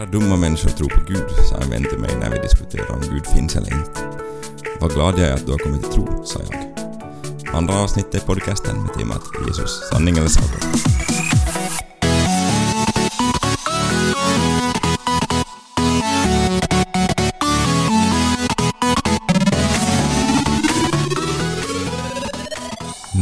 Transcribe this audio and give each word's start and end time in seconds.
Bara 0.00 0.10
dumma 0.10 0.36
människor 0.36 0.70
tror 0.70 0.88
på 0.88 1.00
Gud, 1.08 1.30
sa 1.50 1.56
en 1.56 1.70
vän 1.70 1.84
till 1.84 1.98
mig 1.98 2.10
när 2.20 2.30
vi 2.30 2.38
diskuterade 2.38 2.92
om 2.92 3.00
Gud 3.00 3.26
finns 3.26 3.56
eller 3.56 3.74
inte. 3.74 4.00
Vad 4.80 4.92
glad 4.92 5.18
jag 5.18 5.28
är 5.28 5.34
att 5.34 5.46
du 5.46 5.52
har 5.52 5.58
kommit 5.58 5.82
till 5.82 5.92
tro, 5.92 6.24
sa 6.24 6.40
jag. 6.50 7.54
Andra 7.54 7.74
avsnittet 7.74 8.14
i 8.14 8.26
podcasten 8.26 8.82
med 8.82 8.94
temat 8.94 9.22
Jesus, 9.46 9.88
sanning 9.92 10.16
eller 10.18 10.28
sagor. 10.28 10.60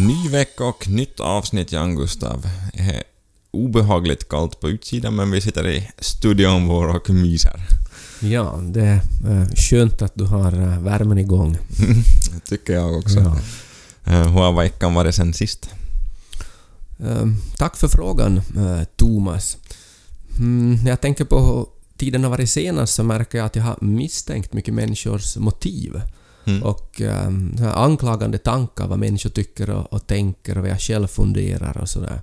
Ny 0.07 0.29
vecka 0.29 0.65
och 0.65 0.89
nytt 0.89 1.21
avsnitt, 1.21 1.73
Jan 1.73 1.97
Gustav. 1.97 2.47
Eh, 2.75 3.18
Obehagligt 3.51 4.29
kallt 4.29 4.61
på 4.61 4.69
utsidan, 4.69 5.17
men 5.17 5.31
vi 5.31 5.41
sitter 5.41 5.69
i 5.69 5.91
studion 5.99 6.67
vår 6.69 6.89
och 6.97 7.11
myser. 7.11 7.61
Ja, 8.21 8.61
det 8.63 8.81
är 8.81 9.01
eh, 9.31 9.49
skönt 9.57 10.03
att 10.03 10.13
du 10.15 10.25
har 10.25 10.53
eh, 10.53 10.79
värmen 10.81 11.19
igång. 11.19 11.57
Tycker 12.49 12.73
jag 12.73 12.97
också. 12.97 13.19
Ja. 13.21 13.37
Eh, 14.13 14.23
Hur 14.33 14.41
har 14.41 14.53
veckan 14.53 14.95
varit 14.95 15.15
sen 15.15 15.33
sist? 15.35 15.71
Eh, 17.01 17.27
Tack 17.57 17.77
för 17.77 17.89
frågan, 17.89 18.41
Thomas. 18.97 19.57
Mm, 20.39 20.79
När 20.83 20.91
jag 20.91 21.01
tänker 21.01 21.25
på 21.25 21.41
hur 21.41 21.67
tiden 21.99 22.23
har 22.25 22.31
varit 22.31 22.51
senast 22.51 22.95
så 22.95 23.03
märker 23.05 23.39
jag 23.39 23.47
att 23.47 23.57
jag 23.57 23.63
har 23.63 23.77
misstänkt 23.81 24.53
mycket 24.53 24.75
människors 24.75 25.37
motiv 25.37 26.01
Mm. 26.47 26.63
och 26.63 27.01
eh, 27.01 27.31
här 27.59 27.73
anklagande 27.85 28.39
tankar 28.39 28.87
vad 28.87 28.99
människor 28.99 29.31
tycker 29.31 29.71
och, 29.71 29.93
och 29.93 30.07
tänker 30.07 30.57
och 30.57 30.63
vad 30.63 30.71
jag 30.71 30.81
själv 30.81 31.07
funderar 31.07 31.77
och 31.79 31.89
sådär. 31.89 32.21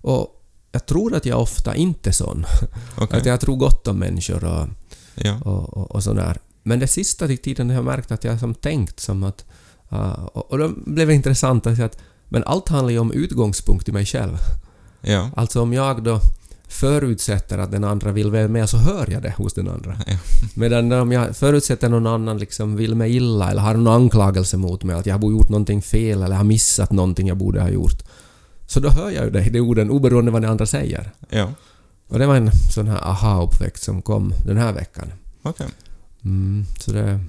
Och 0.00 0.33
jag 0.74 0.86
tror 0.86 1.14
att 1.14 1.26
jag 1.26 1.40
ofta 1.40 1.74
inte 1.74 2.10
är 2.10 2.12
sån. 2.12 2.44
Okej. 2.96 3.18
Att 3.18 3.26
jag 3.26 3.40
tror 3.40 3.56
gott 3.56 3.88
om 3.88 3.98
människor 3.98 4.44
och, 4.44 4.68
Ja. 5.14 5.38
och, 5.44 5.76
och, 5.76 5.90
och 5.90 6.02
sådär. 6.02 6.38
Men 6.62 6.78
det 6.78 6.86
sista 6.86 7.28
tiden 7.28 7.68
har 7.68 7.76
jag 7.76 7.84
märkt 7.84 8.12
att 8.12 8.24
jag 8.24 8.40
som 8.40 8.54
tänkt 8.54 9.00
som 9.00 9.22
att... 9.22 9.44
Uh, 9.92 10.24
och, 10.24 10.50
och 10.50 10.58
då 10.58 10.70
blev 10.86 11.08
det 11.08 11.14
intressant 11.14 11.66
att 11.66 11.98
men 12.28 12.44
allt 12.44 12.68
handlar 12.68 12.90
ju 12.90 12.98
om 12.98 13.12
utgångspunkt 13.12 13.88
i 13.88 13.92
mig 13.92 14.06
själv. 14.06 14.36
Ja. 15.00 15.30
Alltså 15.36 15.62
om 15.62 15.72
jag 15.72 16.02
då 16.02 16.20
förutsätter 16.68 17.58
att 17.58 17.70
den 17.70 17.84
andra 17.84 18.12
vill 18.12 18.30
väl 18.30 18.48
med 18.48 18.68
så 18.68 18.76
hör 18.76 19.10
jag 19.10 19.22
det 19.22 19.34
hos 19.36 19.54
den 19.54 19.68
andra. 19.68 19.96
Ja. 20.06 20.16
Medan 20.54 20.92
om 20.92 21.12
jag 21.12 21.36
förutsätter 21.36 21.88
någon 21.88 22.06
annan 22.06 22.38
liksom 22.38 22.76
vill 22.76 22.94
mig 22.94 23.16
illa 23.16 23.50
eller 23.50 23.62
har 23.62 23.74
någon 23.74 24.02
anklagelse 24.02 24.56
mot 24.56 24.84
mig 24.84 24.96
att 24.96 25.06
jag 25.06 25.18
har 25.18 25.30
gjort 25.30 25.48
någonting 25.48 25.82
fel 25.82 26.22
eller 26.22 26.36
har 26.36 26.44
missat 26.44 26.92
någonting 26.92 27.28
jag 27.28 27.36
borde 27.36 27.60
ha 27.60 27.68
gjort. 27.68 28.02
Så 28.66 28.80
då 28.80 28.88
hör 28.88 29.10
jag 29.10 29.24
ju 29.24 29.30
det, 29.30 29.40
de 29.40 29.60
orden 29.60 29.90
oberoende 29.90 30.30
vad 30.30 30.42
den 30.42 30.50
andra 30.50 30.66
säger. 30.66 31.10
Ja. 31.28 31.52
Och 32.08 32.18
det 32.18 32.26
var 32.26 32.36
en 32.36 32.50
sån 32.72 32.88
här 32.88 33.08
aha-uppväxt 33.10 33.84
som 33.84 34.02
kom 34.02 34.34
den 34.46 34.56
här 34.56 34.72
veckan. 34.72 35.12
Okej. 35.42 35.66
Mm, 36.24 36.66
så 36.80 36.92
det... 36.92 37.20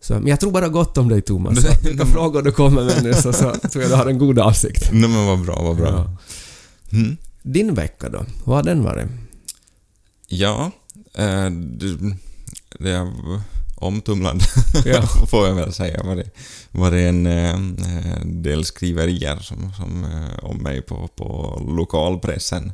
Så, 0.00 0.14
men 0.14 0.26
jag 0.26 0.40
tror 0.40 0.50
bara 0.52 0.68
gott 0.68 0.98
om 0.98 1.08
dig 1.08 1.22
Thomas. 1.22 1.62
Så 1.62 1.88
Vilka 1.88 2.06
frågor 2.06 2.42
du 2.42 2.52
kommer 2.52 2.84
med 2.84 3.02
nu 3.02 3.14
så, 3.14 3.32
så 3.32 3.52
tror 3.52 3.82
jag 3.82 3.90
du 3.90 3.94
har 3.94 4.06
en 4.06 4.18
god 4.18 4.38
avsikt. 4.38 4.92
Nej 4.92 5.10
men 5.10 5.26
vad 5.26 5.40
bra, 5.40 5.62
vad 5.62 5.76
bra. 5.76 5.88
Ja. 5.88 6.16
Mm. 6.98 7.16
Din 7.42 7.74
vecka 7.74 8.08
då? 8.08 8.24
Vad 8.44 8.56
har 8.56 8.62
den 8.62 8.84
varit? 8.84 9.08
Ja, 10.26 10.70
eh, 11.14 11.50
det, 11.50 12.16
det 12.78 12.90
är 12.90 13.06
omtumlande 13.80 14.44
Ja. 14.84 15.02
får 15.28 15.46
jag 15.48 15.54
väl 15.54 15.72
säga. 15.72 16.02
Var 16.02 16.16
det, 16.16 16.30
var 16.70 16.90
det 16.90 17.02
en 17.02 17.26
eh, 17.26 17.58
del 18.24 18.64
skriverier 18.64 19.36
som, 19.36 19.72
som, 19.72 20.04
eh, 20.04 20.44
om 20.44 20.56
mig 20.56 20.82
på, 20.82 21.08
på 21.16 21.62
lokalpressen. 21.76 22.72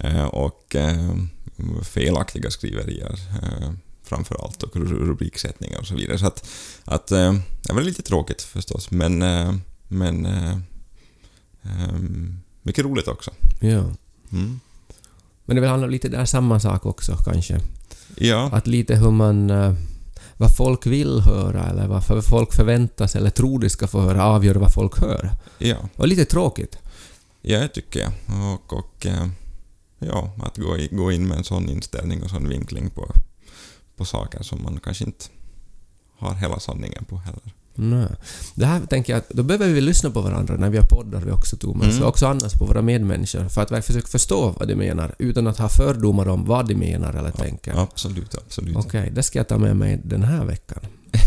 Eh, 0.00 0.24
och 0.24 0.76
eh, 0.76 1.14
felaktiga 1.82 2.50
skriverier 2.50 3.18
eh, 3.42 3.70
framför 4.02 4.44
allt 4.44 4.62
och 4.62 4.74
ru- 4.76 5.06
rubriksättningar 5.06 5.78
och 5.78 5.86
så 5.86 5.94
vidare. 5.94 6.18
Så 6.18 6.26
att, 6.26 6.48
att 6.84 7.10
eh, 7.10 7.32
det 7.62 7.72
var 7.72 7.82
lite 7.82 8.02
tråkigt 8.02 8.42
förstås, 8.42 8.90
men, 8.90 9.22
eh, 9.22 9.54
men 9.88 10.28
mycket 12.62 12.84
roligt 12.84 13.08
också. 13.08 13.30
Ja. 13.60 13.84
Mm. 14.32 14.60
Men 15.44 15.56
det 15.56 15.60
väl 15.60 15.70
handlar 15.70 15.88
lite 15.88 16.08
där 16.08 16.24
samma 16.24 16.60
sak 16.60 16.86
också 16.86 17.16
kanske. 17.16 17.60
Ja, 18.16 18.50
Att 18.52 18.66
lite 18.66 18.96
hur 18.96 19.10
man... 19.10 19.50
vad 20.36 20.56
folk 20.56 20.86
vill 20.86 21.20
höra 21.20 21.64
eller 21.64 21.86
vad 21.86 22.24
folk 22.24 22.52
förväntar 22.52 23.06
sig 23.06 23.20
eller 23.20 23.30
tror 23.30 23.58
de 23.58 23.70
ska 23.70 23.86
få 23.86 24.00
höra 24.00 24.24
avgör 24.24 24.54
vad 24.54 24.72
folk 24.72 25.00
hör. 25.00 25.30
ja. 25.58 25.76
Och 25.96 26.08
lite 26.08 26.24
tråkigt. 26.24 26.78
Ja, 27.42 27.58
det 27.60 27.68
tycker 27.68 28.00
jag. 28.00 28.12
Och, 28.54 28.72
och 28.72 29.06
eh, 29.06 29.26
ja, 29.98 30.30
att 30.42 30.56
gå, 30.56 30.78
i, 30.78 30.88
gå 30.92 31.12
in 31.12 31.28
med 31.28 31.38
en 31.38 31.44
sån 31.44 31.68
inställning 31.68 32.22
och 32.22 32.30
sån 32.30 32.48
vinkling 32.48 32.90
på, 32.90 33.12
på 33.96 34.04
saker 34.04 34.42
som 34.42 34.62
man 34.62 34.80
kanske 34.84 35.04
inte 35.04 35.24
har 36.18 36.34
hela 36.34 36.60
sanningen 36.60 37.04
på 37.04 37.16
heller. 37.16 37.52
Nej. 37.76 38.08
Det 38.54 38.66
här 38.66 38.80
tänker 38.80 39.12
jag 39.12 39.18
att 39.20 39.28
då 39.30 39.42
behöver 39.42 39.68
vi 39.68 39.80
lyssna 39.80 40.10
på 40.10 40.20
varandra 40.20 40.56
när 40.56 40.70
vi 40.70 40.78
har 40.78 40.84
poddar 40.86 41.20
vi 41.20 41.30
också 41.30 41.56
Thomas, 41.56 41.88
Mm. 41.88 42.02
och 42.02 42.08
också 42.08 42.26
annars 42.26 42.52
på 42.52 42.64
våra 42.64 42.82
medmänniskor 42.82 43.48
för 43.48 43.62
att 43.62 43.70
verkligen 43.70 43.82
försöka 43.82 44.06
förstå 44.08 44.54
vad 44.58 44.68
de 44.68 44.74
menar 44.74 45.14
utan 45.18 45.46
att 45.46 45.58
ha 45.58 45.68
fördomar 45.68 46.28
om 46.28 46.44
vad 46.46 46.68
de 46.68 46.74
menar 46.74 47.14
eller 47.14 47.30
tänker. 47.30 47.78
Absolut, 47.82 48.34
absolut. 48.34 48.76
Okej, 48.76 49.10
det 49.14 49.22
ska 49.22 49.38
jag 49.38 49.48
ta 49.48 49.58
med 49.58 49.76
mig 49.76 50.00
den 50.04 50.22
här 50.22 50.44
veckan. 50.44 50.80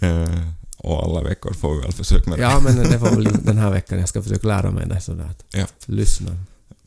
Eh, 0.00 0.48
och 0.76 1.02
alla 1.04 1.22
veckor 1.28 1.52
får 1.52 1.74
vi 1.74 1.80
väl 1.82 1.92
försöka 1.92 2.30
med 2.30 2.38
det. 2.38 2.42
Ja, 2.42 2.60
men 2.60 2.76
det 2.76 2.96
var 2.98 3.10
väl 3.10 3.28
den 3.44 3.58
här 3.58 3.70
veckan 3.70 3.98
jag 3.98 4.08
ska 4.08 4.22
försöka 4.22 4.48
lära 4.48 4.70
mig 4.70 4.86
det 4.86 5.00
sådär 5.00 5.24
att 5.30 5.44
Ja. 5.50 5.66
lyssna. 5.86 6.30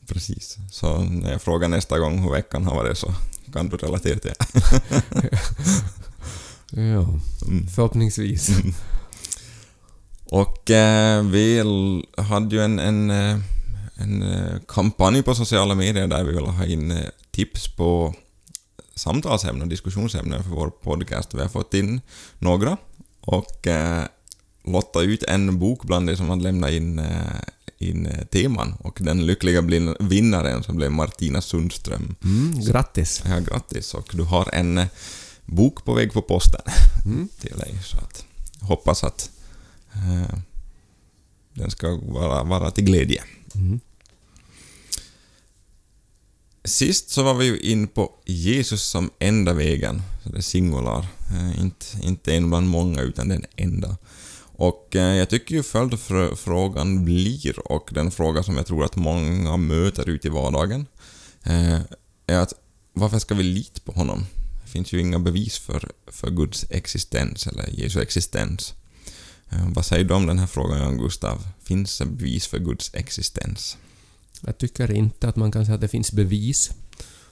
Precis. 0.08 0.58
Så 0.72 0.98
när 1.04 1.32
jag 1.32 1.42
frågar 1.42 1.68
nästa 1.68 2.00
gång 2.00 2.20
hur 2.24 2.32
veckan 2.32 2.66
har 2.66 2.76
varit 2.76 2.98
så 2.98 3.14
kan 3.54 3.70
du 3.70 3.78
relatera 3.78 4.20
till 4.20 4.32
det. 4.40 4.46
Ja, 6.76 7.20
Mm. 7.48 7.68
förhoppningsvis. 7.68 8.50
Och 10.26 10.72
eh, 10.72 11.24
vi 11.24 11.64
hade 12.18 12.56
ju 12.56 12.62
en, 12.62 12.80
en, 12.80 13.10
eh, 13.12 13.38
en 13.96 14.24
eh, 14.24 14.56
kampanj 14.68 15.24
på 15.24 15.36
sociala 15.36 15.76
medier 15.76 16.08
där 16.08 16.24
vi 16.24 16.34
ville 16.36 16.48
ha 16.50 16.66
in 16.66 16.92
eh, 16.92 17.06
tips 17.32 17.68
på 17.76 18.14
samtalsämnen, 18.96 19.70
diskussionsämnen 19.70 20.44
för 20.44 20.50
vår 20.50 20.70
podcast. 20.70 21.34
Vi 21.34 21.42
har 21.42 21.50
fått 21.50 21.74
in 21.74 22.02
några 22.40 22.78
och 23.22 23.68
eh, 23.68 24.04
lottat 24.66 25.04
ut 25.04 25.24
en 25.24 25.60
bok 25.60 25.84
bland 25.84 26.08
de 26.08 26.16
som 26.18 26.30
hade 26.30 26.44
lämnat 26.44 26.72
in, 26.72 27.00
eh, 27.00 27.40
in 27.78 28.10
teman 28.32 28.74
och 28.80 28.98
den 29.02 29.26
lyckliga 29.26 29.62
vinnaren 30.00 30.64
som 30.64 30.76
blev 30.76 30.92
Martina 30.92 31.42
Sundström. 31.42 32.16
Mm, 32.24 32.60
grattis. 32.66 33.24
Ja, 33.26 33.40
grattis 33.40 33.94
och 33.94 34.10
du 34.14 34.24
har 34.24 34.50
en 34.54 34.82
bok 35.46 35.86
på 35.86 35.94
väg 35.94 36.14
på 36.14 36.22
posten 36.22 36.62
Mm. 37.06 37.28
till 37.40 37.58
dig. 37.58 37.76
Så 37.84 37.98
att 37.98 38.26
hoppas 38.62 39.04
att 39.04 39.30
eh, 39.94 40.38
den 41.54 41.72
ska 41.72 41.96
vara, 41.96 42.44
vara 42.44 42.72
till 42.72 42.84
glädje. 42.84 43.24
Mm. 43.56 43.80
Sist 46.64 47.10
så 47.10 47.24
var 47.24 47.34
vi 47.34 47.46
ju 47.46 47.60
in 47.60 47.88
på 47.88 48.12
Jesus 48.26 48.84
som 48.84 49.10
enda 49.20 49.54
vägen, 49.54 50.02
så 50.24 50.30
det 50.30 50.38
är 50.38 50.42
singular. 50.42 51.08
Eh, 51.32 51.60
inte, 51.62 51.86
inte 52.02 52.36
en 52.36 52.50
bland 52.50 52.68
många 52.68 53.02
utan 53.02 53.28
den 53.30 53.46
enda. 53.56 53.98
Och 54.58 54.96
eh, 54.96 55.16
jag 55.16 55.30
tycker 55.30 55.56
ju 55.56 55.64
följdfrågan 55.64 57.06
blir, 57.06 57.72
och 57.72 57.90
den 57.94 58.12
fråga 58.12 58.44
som 58.44 58.56
jag 58.58 58.66
tror 58.66 58.84
att 58.86 58.96
många 58.96 59.58
möter 59.58 60.10
ute 60.10 60.28
i 60.28 60.32
vardagen, 60.32 60.86
eh, 61.44 61.80
är 62.28 62.40
att 62.40 62.54
varför 62.94 63.20
ska 63.20 63.36
vi 63.36 63.44
lita 63.44 63.82
på 63.86 63.92
honom? 63.92 64.26
Finns 64.76 64.94
ju 64.94 65.02
inga 65.02 65.20
bevis 65.20 65.58
för, 65.58 65.92
för 66.08 66.30
Guds 66.30 66.66
existens 66.70 67.48
eller 67.48 67.70
Jesu 67.80 68.02
existens. 68.02 68.74
Eh, 69.50 69.70
vad 69.70 69.86
säger 69.86 70.04
du 70.04 70.14
om 70.14 70.28
den 70.28 70.40
här 70.40 70.48
frågan, 70.48 70.98
Gustav? 70.98 71.48
Finns 71.64 71.98
det 71.98 72.06
bevis 72.06 72.48
för 72.48 72.60
Guds 72.60 72.92
existens? 72.94 73.78
Jag 74.42 74.58
tycker 74.58 74.92
inte 74.92 75.30
att 75.30 75.36
man 75.36 75.52
kan 75.52 75.66
säga 75.66 75.76
att 75.76 75.82
det 75.82 75.88
finns 75.88 76.12
bevis 76.12 76.72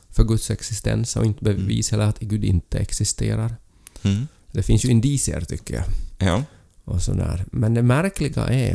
för 0.10 0.24
Guds 0.24 0.52
existens 0.52 1.16
och 1.16 1.26
inte 1.26 1.44
bevis 1.44 1.92
heller 1.92 2.06
att 2.06 2.20
Gud 2.20 2.44
inte 2.44 2.78
existerar. 2.78 3.56
Mm. 4.02 4.28
Det 4.52 4.64
finns 4.64 4.86
ju 4.86 4.90
indicier 4.90 5.42
tycker 5.42 5.74
jag. 5.74 5.86
Ja. 6.18 6.44
och 6.84 7.02
sådär. 7.02 7.46
Men 7.52 7.74
det 7.74 7.84
märkliga 7.84 8.48
är... 8.48 8.74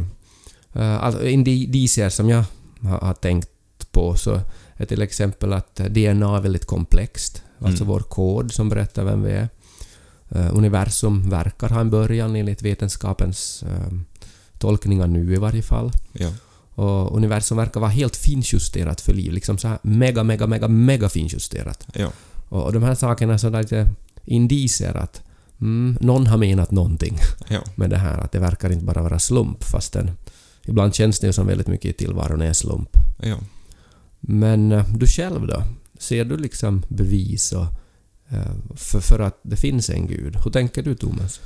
Uh, 0.76 1.04
alltså 1.04 1.26
indicier 1.26 2.08
som 2.08 2.28
jag 2.28 2.44
har, 2.80 2.98
har 2.98 3.14
tänkt 3.14 3.50
på 3.92 4.16
så 4.16 4.40
är 4.74 4.86
till 4.86 5.02
exempel 5.02 5.52
att 5.52 5.76
DNA 5.76 6.36
är 6.36 6.40
väldigt 6.40 6.66
komplext. 6.66 7.42
Alltså 7.60 7.84
Mm. 7.84 7.92
vår 7.94 8.00
kod 8.00 8.52
som 8.52 8.68
berättar 8.68 9.04
vem 9.04 9.22
vi 9.22 9.32
är. 9.32 9.48
Eh, 10.30 10.56
universum 10.56 11.30
verkar 11.30 11.68
ha 11.68 11.80
en 11.80 11.90
början 11.90 12.36
enligt 12.36 12.62
vetenskapens 12.62 13.64
uh, 13.66 13.98
tolkningar 14.58 15.06
nu 15.06 15.34
i 15.34 15.36
varje 15.36 15.62
fall. 15.62 15.92
Ja. 16.12 16.30
Och 16.74 17.16
universum 17.16 17.56
verkar 17.56 17.80
vara 17.80 17.90
helt 17.90 18.16
finjusterat 18.16 19.00
för 19.00 19.12
liv. 19.12 19.32
Liksom 19.32 19.58
så 19.58 19.68
här 19.68 19.78
mega, 19.82 20.22
mega, 20.24 20.46
mega, 20.46 20.68
mega 20.68 21.08
finjusterat. 21.08 21.86
Ja. 21.94 22.08
Och, 22.48 22.64
och 22.64 22.72
de 22.72 22.82
här 22.82 22.94
sakerna 22.94 23.34
är 23.34 23.38
sådär 23.38 23.60
lite 23.62 23.86
indicier 24.24 24.96
att 24.96 25.22
mm, 25.60 25.98
någon 26.00 26.26
har 26.26 26.36
menat 26.36 26.70
någonting 26.70 27.18
Ja. 27.48 27.60
med 27.74 27.90
det 27.90 27.96
här. 27.98 28.18
Att 28.18 28.32
det 28.32 28.38
verkar 28.38 28.70
inte 28.72 28.84
bara 28.84 29.02
vara 29.02 29.18
slump 29.18 29.64
fastän 29.64 30.10
ibland 30.64 30.94
känns 30.94 31.20
det 31.20 31.26
ju 31.26 31.32
som 31.32 31.46
väldigt 31.46 31.66
mycket 31.68 31.90
i 31.90 31.92
tillvaron 31.92 32.42
är 32.42 32.52
slump. 32.52 32.88
Ja. 33.22 33.36
Men 34.20 34.72
eh, 34.72 34.84
du 34.96 35.06
själv 35.06 35.46
då? 35.46 35.62
Ser 35.98 36.24
du 36.24 36.36
liksom 36.36 36.82
bevis 36.88 37.52
och, 37.52 37.66
eh, 38.28 38.76
för, 38.76 39.00
för 39.00 39.18
att 39.18 39.40
det 39.42 39.56
finns 39.56 39.90
en 39.90 40.06
gud? 40.06 40.36
Hur 40.44 40.50
tänker 40.50 40.82
du 40.82 40.94
Thomas? 40.94 41.40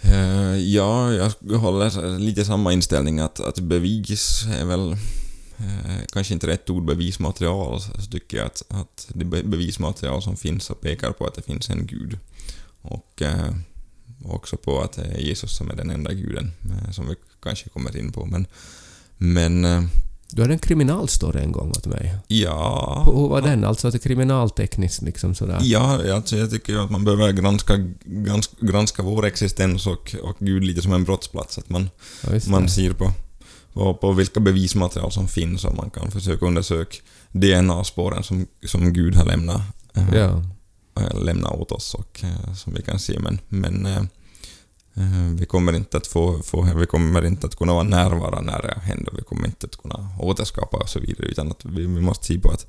Eh, 0.00 0.56
ja, 0.56 1.12
jag 1.12 1.58
håller 1.58 2.18
lite 2.18 2.44
samma 2.44 2.72
inställning 2.72 3.20
att, 3.20 3.40
att 3.40 3.58
bevis 3.58 4.44
är 4.60 4.64
väl 4.64 4.92
eh, 5.56 6.06
kanske 6.12 6.34
inte 6.34 6.46
rätt 6.46 6.70
ord, 6.70 6.84
bevismaterial, 6.84 7.80
så 7.80 8.10
tycker 8.10 8.36
jag 8.36 8.46
att, 8.46 8.62
att 8.68 9.08
det 9.14 9.24
bevismaterial 9.24 10.22
som 10.22 10.36
finns 10.36 10.70
och 10.70 10.80
pekar 10.80 11.12
på 11.12 11.26
att 11.26 11.34
det 11.34 11.42
finns 11.42 11.70
en 11.70 11.86
gud. 11.86 12.18
Och 12.82 13.22
eh, 13.22 13.54
också 14.24 14.56
på 14.56 14.80
att 14.80 14.92
det 14.92 15.02
är 15.02 15.18
Jesus 15.18 15.56
som 15.56 15.70
är 15.70 15.76
den 15.76 15.90
enda 15.90 16.12
guden, 16.12 16.52
som 16.92 17.08
vi 17.08 17.14
kanske 17.42 17.68
kommer 17.68 17.96
in 17.96 18.12
på. 18.12 18.26
Men, 18.26 18.46
men 19.18 19.64
eh, 19.64 19.82
du 20.34 20.42
hade 20.42 20.54
en 20.54 20.58
kriminalstory 20.58 21.40
en 21.42 21.52
gång 21.52 21.70
åt 21.70 21.86
mig. 21.86 22.16
ja... 22.28 23.02
Hur 23.06 23.28
var 23.28 23.42
den? 23.42 23.64
Alltså 23.64 23.86
att 23.88 23.92
det 23.92 23.98
kriminaltekniskt 23.98 25.02
liksom 25.02 25.34
sådär? 25.34 25.58
Ja, 25.62 26.14
alltså 26.14 26.36
jag 26.36 26.50
tycker 26.50 26.72
ju 26.72 26.80
att 26.80 26.90
man 26.90 27.04
behöver 27.04 27.32
granska, 27.32 27.76
granska, 28.04 28.56
granska 28.60 29.02
vår 29.02 29.26
existens 29.26 29.86
och, 29.86 30.14
och 30.22 30.36
Gud 30.38 30.64
lite 30.64 30.82
som 30.82 30.92
en 30.92 31.04
brottsplats. 31.04 31.58
Att 31.58 31.70
man, 31.70 31.90
Ja, 32.22 32.40
man 32.48 32.68
ser 32.68 32.92
på, 32.92 33.12
på, 33.72 33.94
på 33.94 34.12
vilka 34.12 34.40
bevismaterial 34.40 35.12
som 35.12 35.28
finns 35.28 35.64
och 35.64 35.76
man 35.76 35.90
kan 35.90 36.10
försöka 36.10 36.46
undersöka 36.46 36.96
DNA-spåren 37.32 38.22
som, 38.22 38.46
som 38.66 38.92
Gud 38.92 39.14
har 39.14 39.24
lämnat, 39.24 39.62
eh, 39.94 40.14
Ja. 40.14 40.42
eh, 41.00 41.22
lämnat 41.24 41.52
åt 41.52 41.72
oss 41.72 41.94
och 41.94 42.20
eh, 42.24 42.54
som 42.54 42.74
vi 42.74 42.82
kan 42.82 42.98
se. 42.98 43.18
Men, 43.18 43.38
men 43.48 44.08
vi 45.38 45.46
kommer 45.46 45.72
inte 45.72 45.96
att 45.96 46.06
få, 46.06 46.42
få, 46.42 46.62
vi 46.62 46.86
kommer 46.86 47.24
inte 47.24 47.46
att 47.46 47.56
kunna 47.56 47.72
vara 47.72 47.82
närvarande 47.82 48.52
när 48.52 48.62
det 48.62 48.80
händer. 48.80 49.12
Vi 49.16 49.22
kommer 49.22 49.46
inte 49.46 49.66
att 49.66 49.76
kunna 49.76 50.08
återskapa 50.18 50.76
och 50.76 50.88
så 50.88 51.00
vidare. 51.00 51.26
Utan 51.26 51.50
att 51.50 51.64
vi, 51.64 51.80
vi 51.86 52.00
måste 52.00 52.26
se 52.26 52.38
på 52.38 52.50
att 52.50 52.66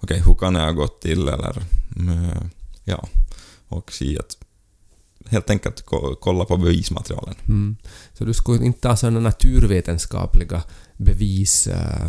okej, 0.00 0.22
hur 0.26 0.34
kan 0.34 0.54
det 0.54 0.60
ha 0.60 0.70
gått 0.72 1.00
till 1.02 1.28
eller 1.28 1.56
eh, 1.96 2.42
ja, 2.84 3.08
och 3.68 3.92
se 3.92 4.18
att 4.18 4.36
helt 5.30 5.50
enkelt 5.50 5.82
ko- 5.82 6.16
kolla 6.20 6.44
på 6.44 6.56
bevismaterialen. 6.56 7.34
Mm. 7.48 7.76
Så 8.18 8.24
du 8.24 8.34
skulle 8.34 8.64
inte 8.64 8.80
ta 8.80 8.96
sådana 8.96 9.20
naturvetenskapliga 9.20 10.62
bevis, 10.96 11.66
eh, 11.66 12.06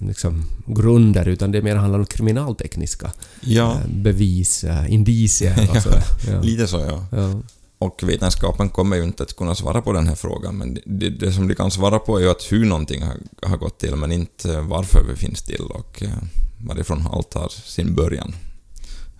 liksom, 0.00 0.44
grunder, 0.66 1.28
utan 1.28 1.52
det 1.52 1.62
mer 1.62 1.76
handlar 1.76 1.98
om 1.98 2.06
kriminaltekniska 2.06 3.12
Ja, 3.40 3.72
eh, 3.72 3.88
bevis, 3.88 4.64
eh, 4.64 4.92
indicier 4.92 5.70
och 5.70 5.76
sådär. 5.82 6.04
Ja. 6.28 6.40
lite 6.40 6.66
så 6.66 6.76
ja. 6.80 7.06
Ja. 7.18 7.40
Och 7.78 8.02
vetenskapen 8.02 8.68
kommer 8.68 8.96
ju 8.96 9.02
inte 9.02 9.22
att 9.22 9.36
kunna 9.36 9.54
svara 9.54 9.82
på 9.82 9.92
den 9.92 10.06
här 10.06 10.14
frågan, 10.14 10.58
men 10.58 10.78
det, 10.84 11.10
det, 11.10 11.32
som 11.32 11.48
de 11.48 11.54
kan 11.54 11.70
svara 11.70 11.98
på 11.98 12.18
är 12.18 12.22
ju 12.22 12.30
att 12.30 12.52
hur 12.52 12.64
någonting 12.64 13.02
har, 13.02 13.16
har 13.42 13.56
gått 13.56 13.78
till, 13.78 13.96
men 13.96 14.12
inte 14.12 14.60
varför 14.60 15.02
vi 15.08 15.16
finns 15.16 15.42
till 15.42 15.62
och 15.62 16.02
eh, 16.02 16.08
varifrån 16.58 17.08
allt 17.12 17.34
har 17.34 17.48
sin 17.48 17.94
början. 17.94 18.34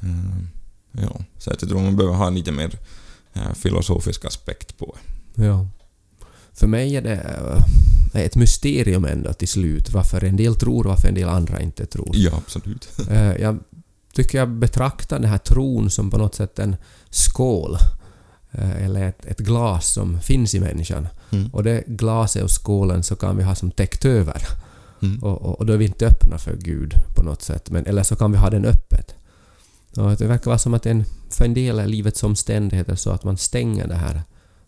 Eh, 0.02 1.02
ja, 1.02 1.20
så 1.38 1.50
jag 1.50 1.58
tror 1.58 1.80
man 1.80 1.96
behöver 1.96 2.16
ha 2.16 2.26
en 2.26 2.34
lite 2.34 2.52
mer 2.52 2.78
eh, 3.32 3.52
filosofisk 3.54 4.24
aspekt 4.24 4.78
på 4.78 4.96
det. 5.34 5.44
Ja. 5.44 5.66
För 6.52 6.66
mig 6.66 6.96
är 6.96 7.02
det 7.02 7.62
ett 8.12 8.36
mysterium 8.36 9.04
ändå 9.04 9.32
till 9.32 9.48
slut 9.48 9.90
varför 9.90 10.24
en 10.24 10.36
del 10.36 10.54
tror 10.54 10.84
och 10.86 10.90
varför 10.90 11.08
en 11.08 11.14
del 11.14 11.28
andra 11.28 11.60
inte 11.60 11.86
tror. 11.86 12.10
Ja, 12.12 12.30
absolut. 12.36 12.88
Jag 13.38 13.58
tycker 14.14 14.38
jag 14.38 14.48
betraktar 14.50 15.18
den 15.18 15.30
här 15.30 15.38
tron 15.38 15.90
som 15.90 16.10
på 16.10 16.18
något 16.18 16.34
sätt 16.34 16.58
en 16.58 16.76
skål 17.10 17.76
eller 18.58 19.08
ett, 19.08 19.26
ett 19.26 19.38
glas 19.38 19.92
som 19.92 20.20
finns 20.20 20.54
i 20.54 20.60
människan. 20.60 21.08
Mm. 21.30 21.48
Och 21.52 21.64
det 21.64 21.84
glaset 21.86 22.42
och 22.42 22.64
skålen 22.64 23.02
så 23.02 23.16
kan 23.16 23.36
vi 23.36 23.42
ha 23.42 23.54
som 23.54 23.70
täckt 23.70 24.04
över. 24.04 24.42
Mm. 25.02 25.18
Och, 25.22 25.42
och, 25.42 25.58
och 25.58 25.66
då 25.66 25.72
är 25.72 25.76
vi 25.76 25.84
inte 25.84 26.06
öppna 26.06 26.38
för 26.38 26.56
Gud 26.56 26.94
på 27.14 27.22
något 27.22 27.42
sätt. 27.42 27.70
Men, 27.70 27.86
eller 27.86 28.02
så 28.02 28.16
kan 28.16 28.32
vi 28.32 28.38
ha 28.38 28.50
den 28.50 28.64
öppet. 28.64 29.14
Och 29.96 30.16
det 30.16 30.26
verkar 30.26 30.46
vara 30.46 30.58
som 30.58 30.74
att 30.74 30.86
en, 30.86 31.04
för 31.30 31.44
en 31.44 31.54
del 31.54 31.78
är 31.78 31.86
livets 31.86 32.22
omständigheter 32.22 32.94
så 32.94 33.10
att 33.10 33.24
man 33.24 33.36
stänger 33.36 33.86
det 33.86 33.94
här, 33.94 34.22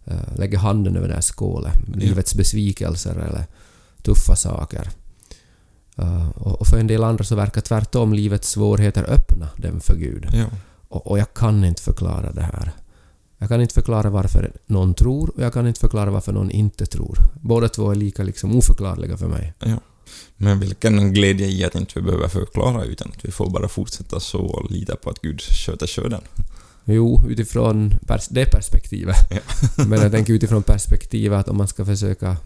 eh, 0.05 0.37
lägger 0.37 0.59
handen 0.59 0.97
över 0.97 1.09
det 1.09 1.15
här 1.15 1.21
skålet. 1.21 1.75
Livets 1.95 2.35
besvikelser 2.35 3.17
eller 3.17 3.47
tuffa 4.03 4.37
saker. 4.37 4.91
Eh, 5.97 6.29
och, 6.29 6.61
och 6.61 6.67
för 6.67 6.79
en 6.79 6.87
del 6.87 7.05
andra 7.05 7.25
så 7.25 7.35
verkar 7.35 7.61
tvärtom 7.61 8.13
livets 8.13 8.51
svårigheter 8.51 9.11
öppna 9.11 9.49
dem 9.57 9.81
för 9.81 9.97
Gud. 9.97 10.29
Ja. 10.33 10.47
Och, 10.89 11.07
och 11.07 11.19
jag 11.19 11.35
kan 11.35 11.65
inte 11.65 11.83
förklara 11.83 12.33
det 12.33 12.43
här. 12.43 12.73
Jag 13.39 13.49
kan 13.49 13.61
inte 13.61 13.75
förklara 13.75 14.11
varför 14.11 14.53
någon 14.67 14.95
tror 14.95 15.31
och 15.37 15.43
jag 15.43 15.53
kan 15.53 15.67
inte 15.67 15.81
förklara 15.81 16.11
varför 16.11 16.33
någon 16.33 16.51
inte 16.51 16.87
tror. 16.87 17.19
Båda 17.41 17.69
två 17.69 17.91
är 17.91 17.95
lika 17.95 18.23
liksom 18.23 18.57
oförklarliga 18.57 19.17
för 19.17 19.29
mig. 19.29 19.55
Ja. 19.59 19.81
Men 20.37 20.61
vilken 20.61 21.13
glädje 21.13 21.47
i 21.47 21.65
att 21.65 21.75
inte 21.75 21.93
vi 21.95 22.03
behöver 22.03 22.29
förklara 22.29 22.85
utan 22.85 23.09
att 23.09 23.25
vi 23.25 23.31
får 23.31 23.51
bara 23.51 23.69
fortsätta 23.69 24.21
så 24.21 24.39
och 24.41 24.71
lita 24.71 24.97
på 24.97 25.11
att 25.11 25.21
Gud 25.23 25.41
sköter 25.41 25.87
skörden. 25.87 26.21
Jo, 26.85 27.21
utifrån 27.29 27.91
pers- 28.07 28.29
det 28.31 28.45
perspektivet. 28.53 29.17
Men 29.89 30.01
jag 30.01 30.13
tänker 30.13 30.33
utifrån 30.33 30.63
perspektivet 30.63 31.39
att 31.41 31.49
om 31.49 31.57
man 31.57 31.69
ska 31.69 31.85
försöka 31.85 32.37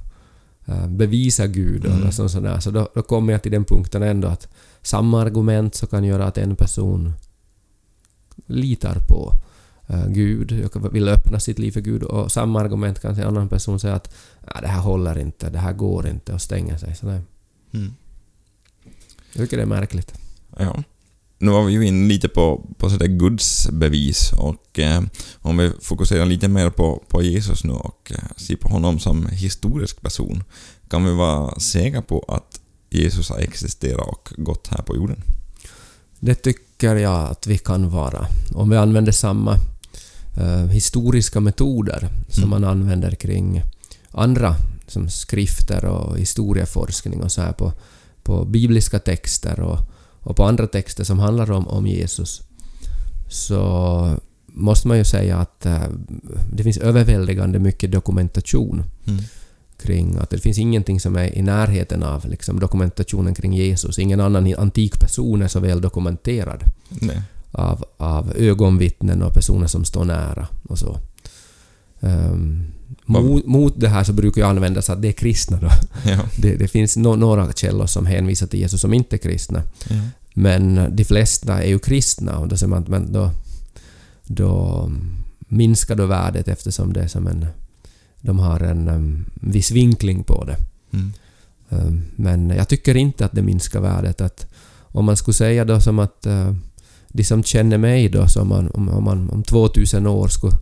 eh, 0.66 0.86
bevisa 0.88 1.46
Gud 1.46 1.84
Mm. 1.86 1.98
eller 1.98 2.10
sånt 2.10 2.30
sådär, 2.30 2.60
så 2.60 2.70
då, 2.70 2.88
då 2.94 3.02
kommer 3.02 3.32
jag 3.32 3.42
till 3.42 3.52
den 3.52 3.64
punkten 3.64 4.02
ändå 4.02 4.28
att 4.28 4.48
samma 4.82 5.22
argument 5.22 5.74
så 5.74 5.86
kan 5.86 6.04
göra 6.04 6.24
att 6.26 6.38
en 6.38 6.56
person 6.56 7.12
litar 8.46 8.98
på 9.08 9.32
Gud, 10.08 10.52
jag 10.74 10.92
vill 10.92 11.08
öppna 11.08 11.40
sitt 11.40 11.58
liv 11.58 11.72
för 11.72 11.80
Gud 11.80 12.02
och 12.02 12.32
samma 12.32 12.60
argument 12.60 13.00
kan 13.00 13.14
en 13.14 13.26
annan 13.26 13.48
person 13.48 13.80
säga 13.80 13.94
att 13.94 14.14
"Ja, 14.54 14.60
det 14.60 14.68
här 14.68 14.80
håller 14.80 15.18
inte, 15.18 15.50
det 15.50 15.58
här 15.58 15.72
går 15.72 16.06
inte 16.08 16.32
och 16.32 16.42
stänga 16.42 16.78
sig. 16.78 16.94
Så 16.96 17.06
nej, 17.06 17.20
Mm. 17.74 17.92
jag 19.32 19.42
tycker 19.44 19.56
det 19.56 19.62
är 19.62 19.66
märkligt. 19.66 20.14
Ja. 20.58 20.82
Nu 21.38 21.50
var 21.50 21.64
vi 21.64 21.72
ju 21.72 21.86
inne 21.86 22.08
lite 22.08 22.28
på, 22.28 22.66
på 22.78 22.90
sådär 22.90 23.06
Guds 23.06 23.68
bevis 23.70 24.32
och 24.32 24.78
eh, 24.78 25.02
om 25.38 25.56
vi 25.56 25.72
fokuserar 25.80 26.26
lite 26.26 26.48
mer 26.48 26.70
på, 26.70 27.02
på 27.08 27.22
Jesus 27.22 27.64
nu 27.64 27.72
och 27.72 28.12
eh, 28.14 28.28
ser 28.36 28.56
på 28.56 28.68
honom 28.68 28.98
som 28.98 29.26
historisk 29.26 30.02
person 30.02 30.44
kan 30.88 31.04
vi 31.04 31.14
vara 31.14 31.60
säkra 31.60 32.02
på 32.02 32.24
att 32.28 32.60
Jesus 32.90 33.28
har 33.30 33.38
existerat 33.38 34.06
och 34.08 34.32
gått 34.36 34.68
här 34.68 34.82
på 34.82 34.96
jorden. 34.96 35.22
Det 36.20 36.34
tycker 36.34 36.96
jag 36.96 37.30
att 37.30 37.46
vi 37.46 37.58
kan 37.58 37.90
vara. 37.90 38.26
Om 38.54 38.70
vi 38.70 38.76
använder 38.76 39.12
samma 39.12 39.56
eh, 40.36 40.66
historiska 40.66 41.40
metoder 41.40 42.08
som 42.28 42.42
Mm. 42.44 42.50
man 42.50 42.64
använder 42.70 43.10
kring 43.10 43.62
andra 44.10 44.54
som 44.86 45.08
skrifter 45.10 45.84
och 45.84 46.18
historieforskning 46.18 47.22
och 47.22 47.32
så 47.32 47.40
här 47.42 47.52
på, 47.52 47.72
på 48.22 48.44
bibliska 48.44 48.98
texter 48.98 49.60
och, 49.60 49.78
och 50.20 50.36
på 50.36 50.44
andra 50.44 50.66
texter 50.66 51.04
som 51.04 51.18
handlar 51.18 51.50
om, 51.50 51.68
om 51.68 51.86
Jesus 51.86 52.42
så 53.28 54.16
måste 54.46 54.88
man 54.88 54.98
ju 54.98 55.04
säga 55.04 55.36
att 55.38 55.66
eh, 55.66 55.82
det 56.52 56.62
finns 56.64 56.78
överväldigande 56.78 57.58
mycket 57.58 57.92
dokumentation 57.92 58.82
Mm. 59.06 59.24
kring 59.82 60.16
att 60.18 60.30
det 60.30 60.38
finns 60.38 60.58
ingenting 60.58 61.00
som 61.00 61.16
är 61.16 61.38
i 61.38 61.42
närheten 61.42 62.02
av 62.02 62.26
liksom, 62.28 62.60
dokumentationen 62.60 63.34
kring 63.34 63.52
Jesus. 63.54 63.98
Ingen 63.98 64.20
annan 64.20 64.54
antik 64.58 65.00
person 65.00 65.42
är 65.42 65.48
så 65.48 65.60
väl 65.60 65.80
dokumenterad 65.80 66.64
Nej. 66.88 67.22
Av, 67.52 67.84
av 67.96 68.32
ögonvittnen 68.36 69.22
och 69.22 69.34
personer 69.34 69.66
som 69.66 69.84
står 69.84 70.04
nära 70.04 70.48
och 70.68 70.78
så. 70.78 70.98
Vad- 73.06 73.24
mot, 73.24 73.46
mot 73.46 73.80
det 73.80 73.88
här 73.88 74.04
så 74.04 74.12
brukar 74.12 74.42
ju 74.42 74.48
användas 74.48 74.90
att 74.90 75.02
det 75.02 75.08
är 75.08 75.12
kristna 75.12 75.60
då. 75.60 75.68
Ja. 76.10 76.20
Det, 76.36 76.56
det 76.56 76.68
finns 76.68 76.96
no, 76.96 77.16
några 77.16 77.52
källor 77.52 77.86
som 77.86 78.06
hänvisar 78.06 78.46
till 78.46 78.60
Jesus 78.60 78.80
som 78.80 78.94
inte 78.94 79.16
är 79.16 79.18
kristna. 79.18 79.62
Ja. 79.88 79.96
Men 80.34 80.96
de 80.96 81.04
flesta 81.04 81.62
är 81.62 81.68
ju 81.68 81.78
kristna 81.78 82.38
och 82.38 82.48
då 82.48 82.56
säger 82.56 82.70
man 82.70 82.94
att 82.94 83.12
då, 83.12 83.30
då 84.22 84.90
minskar 85.38 85.96
då 85.96 86.06
värdet 86.06 86.48
eftersom 86.48 86.92
det 86.92 87.02
är 87.02 87.08
som 87.08 87.26
en... 87.26 87.46
De 88.20 88.38
har 88.38 88.60
en 88.60 88.88
um, 88.88 89.24
viss 89.34 89.70
vinkling 89.70 90.24
på 90.24 90.44
det. 90.44 90.56
Mm. 90.92 91.12
Um, 91.68 92.04
men 92.16 92.50
jag 92.50 92.68
tycker 92.68 92.96
inte 92.96 93.24
att 93.24 93.32
det 93.32 93.42
minskar 93.42 93.80
värdet. 93.80 94.20
Att 94.20 94.46
om 94.80 95.04
man 95.04 95.16
skulle 95.16 95.34
säga 95.34 95.64
då 95.64 95.80
som 95.80 95.98
att 95.98 96.26
uh, 96.26 96.54
de 97.12 97.24
som 97.24 97.42
känner 97.42 97.78
mig 97.78 98.08
då, 98.08 98.28
som 98.28 98.48
man, 98.48 98.70
om, 98.74 98.88
om 98.88 99.04
man 99.04 99.30
om 99.30 99.42
2000 99.42 100.06
år 100.06 100.28
skulle 100.28 100.56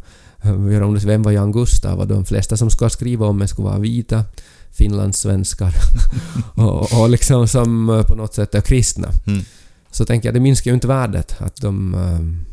göra 0.73 0.87
om 0.87 0.95
det, 0.95 1.01
vem 1.01 1.23
var 1.23 1.33
Jan 1.33 1.53
Gustav? 1.53 1.99
Och 1.99 2.07
de 2.07 2.25
flesta 2.25 2.57
som 2.57 2.71
ska 2.71 2.91
skriva 2.91 3.27
om 3.27 3.39
mig 3.39 3.49
skulle 3.49 3.69
vara 3.69 3.79
vita 3.79 4.25
finlandssvenskar 4.71 5.75
och, 6.55 7.01
och 7.01 7.11
liksom 7.11 7.49
som 7.49 7.89
uh, 7.89 8.03
på 8.03 8.15
något 8.15 8.35
sätt 8.35 8.55
är 8.55 8.61
kristna. 8.61 9.09
Mm. 9.27 9.45
Så 9.91 10.05
tänker 10.05 10.29
jag, 10.29 10.35
det 10.35 10.41
minskar 10.41 10.71
ju 10.71 10.75
inte 10.75 10.87
värdet 10.87 11.37
att 11.39 11.57
de, 11.57 11.95
um, 11.95 12.45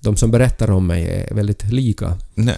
de 0.00 0.16
som 0.16 0.30
berättar 0.30 0.70
om 0.70 0.86
mig 0.86 1.26
är 1.30 1.34
väldigt 1.34 1.72
lika. 1.72 2.16
Nej. 2.34 2.56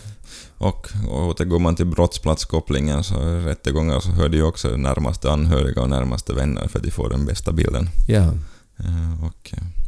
Och, 0.59 0.89
och 1.09 1.27
återgår 1.27 1.59
man 1.59 1.77
till 1.77 1.87
brottsplatskopplingen 1.87 3.05
så 3.05 3.15
rättegångar 3.21 4.01
så 4.01 4.11
hör 4.11 4.29
de 4.29 4.37
ju 4.37 4.43
också 4.43 4.69
närmaste 4.69 5.31
anhöriga 5.31 5.83
och 5.83 5.91
närmaste 5.91 6.33
vänner 6.33 6.69
för 6.69 6.79
att 6.79 6.85
de 6.85 6.91
får 6.91 7.11
den 7.11 7.27
bästa 7.27 7.53
bilden. 7.53 7.89
Ja, 8.09 8.33
Eh, 8.79 9.25
Och 9.25 9.53
eh, 9.53 9.88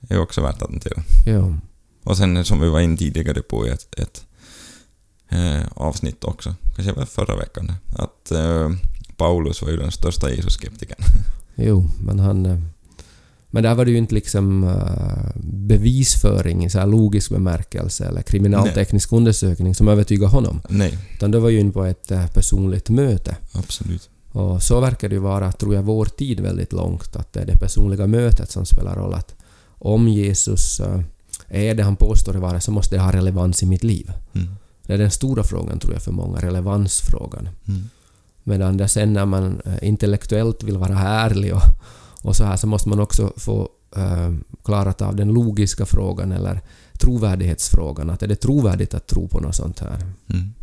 det 0.00 0.14
är 0.14 0.20
också 0.20 0.40
värt 0.42 0.62
att 0.62 0.70
notera. 0.70 1.02
ja. 1.26 1.54
Och 2.04 2.16
sen 2.16 2.44
som 2.44 2.60
vi 2.60 2.68
var 2.68 2.80
in 2.80 2.96
tidigare 2.96 3.42
på 3.42 3.66
i 3.66 3.70
ett, 3.70 3.86
ett 3.98 4.26
eh, 5.28 5.66
avsnitt 5.74 6.24
också, 6.24 6.54
kanske 6.76 6.92
var 6.92 7.04
förra 7.06 7.36
veckan, 7.36 7.72
att 7.96 8.30
eh, 8.30 8.70
Paulus 9.16 9.62
var 9.62 9.70
ju 9.70 9.76
den 9.76 9.90
största 9.92 10.30
Jesus-skeptikern. 10.30 10.98
Jo, 11.60 11.88
men 12.04 12.18
han, 12.18 12.46
eh, 12.46 12.58
Men 13.50 13.62
där 13.62 13.74
var 13.74 13.84
det 13.84 13.90
ju 13.90 13.98
inte 13.98 14.14
liksom 14.14 14.64
bevisföring 15.58 16.64
i 16.64 16.70
så 16.70 16.78
här 16.78 16.86
logisk 16.86 17.30
bemärkelse 17.30 18.04
eller 18.06 18.22
kriminalteknisk 18.22 19.12
undersökning 19.12 19.74
som 19.74 19.88
övertygade 19.88 20.30
honom. 20.30 20.60
Nej, 20.68 20.98
Utan 21.14 21.30
det 21.30 21.38
var 21.40 21.48
ju 21.48 21.60
in 21.60 21.72
på 21.72 21.84
ett 21.84 22.08
personligt 22.34 22.88
möte. 22.90 23.36
absolut. 23.52 24.08
Och 24.32 24.62
så 24.62 24.80
verkar 24.80 25.08
det 25.08 25.14
ju 25.14 25.20
vara, 25.20 25.52
tror 25.52 25.74
jag, 25.74 25.82
vår 25.82 26.04
tid 26.06 26.40
väldigt 26.40 26.72
långt. 26.72 27.16
Att 27.16 27.32
det 27.32 27.40
är 27.40 27.46
det 27.46 27.58
personliga 27.58 28.06
mötet 28.06 28.50
som 28.50 28.66
spelar 28.66 28.96
roll. 28.96 29.14
Att 29.14 29.34
om 29.78 30.08
Jesus 30.08 30.80
uh, 30.80 31.00
är 31.48 31.74
det 31.74 31.82
han 31.82 31.96
påstår 31.96 32.32
det 32.32 32.38
vara 32.38 32.60
så 32.60 32.70
måste 32.70 32.96
det 32.96 33.02
ha 33.02 33.12
relevans 33.12 33.62
i 33.62 33.66
mitt 33.66 33.84
liv. 33.84 34.12
Mm. 34.34 34.48
Det 34.86 34.94
är 34.94 34.98
den 34.98 35.10
stora 35.10 35.44
frågan 35.44 35.78
tror 35.78 35.94
jag 35.94 36.02
för 36.02 36.12
många, 36.12 36.40
relevansfrågan. 36.40 37.48
Mm. 37.68 37.88
Medan 38.42 38.76
det 38.76 38.88
sen 38.88 39.12
när 39.12 39.26
man 39.26 39.60
eh, 39.64 39.88
intellektuellt 39.88 40.62
vill 40.62 40.78
vara 40.78 40.98
ärlig 40.98 41.54
och, 41.54 41.62
och 42.22 42.36
så 42.36 42.44
här 42.44 42.56
så 42.56 42.66
måste 42.66 42.88
man 42.88 43.00
också 43.00 43.32
få 43.36 43.68
eh, 43.96 44.34
klarat 44.64 45.02
av 45.02 45.16
den 45.16 45.28
logiska 45.28 45.86
frågan 45.86 46.32
eller 46.32 46.60
trovärdighetsfrågan. 46.98 48.10
Att 48.10 48.22
är 48.22 48.26
det 48.26 48.36
trovärdigt 48.36 48.94
att 48.94 49.06
tro 49.06 49.28
på 49.28 49.40
något 49.40 49.54
sånt 49.54 49.80
här? 49.80 50.06
Mm. 50.30 50.54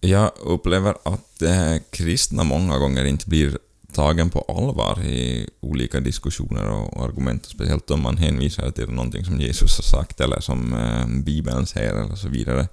Jag 0.00 0.30
upplever 0.44 0.94
att 1.04 1.42
eh, 1.42 1.76
kristna 1.90 2.44
många 2.44 2.78
gånger 2.78 3.04
inte 3.04 3.28
blir 3.28 3.58
tagen 3.92 4.30
på 4.30 4.40
allvar 4.48 5.02
i 5.02 5.48
olika 5.60 6.00
diskussioner 6.00 6.68
och 6.70 7.04
argument, 7.04 7.46
speciellt 7.46 7.90
om 7.90 8.02
man 8.02 8.16
hänvisar 8.16 8.70
till 8.70 8.88
någonting 8.90 9.24
som 9.24 9.40
Jesus 9.40 9.76
har 9.76 9.82
sagt 9.82 10.20
eller 10.20 10.40
som 10.40 10.74
eh, 10.74 11.06
Bibeln 11.24 11.66
säger 11.66 11.94
eller 11.94 12.14
så 12.16 12.28
vidare. 12.28 12.68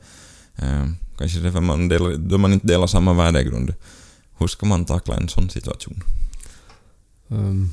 Eh, 0.55 0.85
kanske 1.17 1.39
det 1.39 1.47
är 1.47 1.51
för 1.51 1.61
man 1.61 1.87
delar, 1.89 2.17
då 2.17 2.37
man 2.37 2.53
inte 2.53 2.67
delar 2.67 2.87
samma 2.87 3.13
värdegrund. 3.13 3.73
Hur 4.37 4.47
ska 4.47 4.65
man 4.65 4.85
tackla 4.85 5.15
en 5.15 5.29
sån 5.29 5.49
situation? 5.49 6.03
Um, 7.27 7.71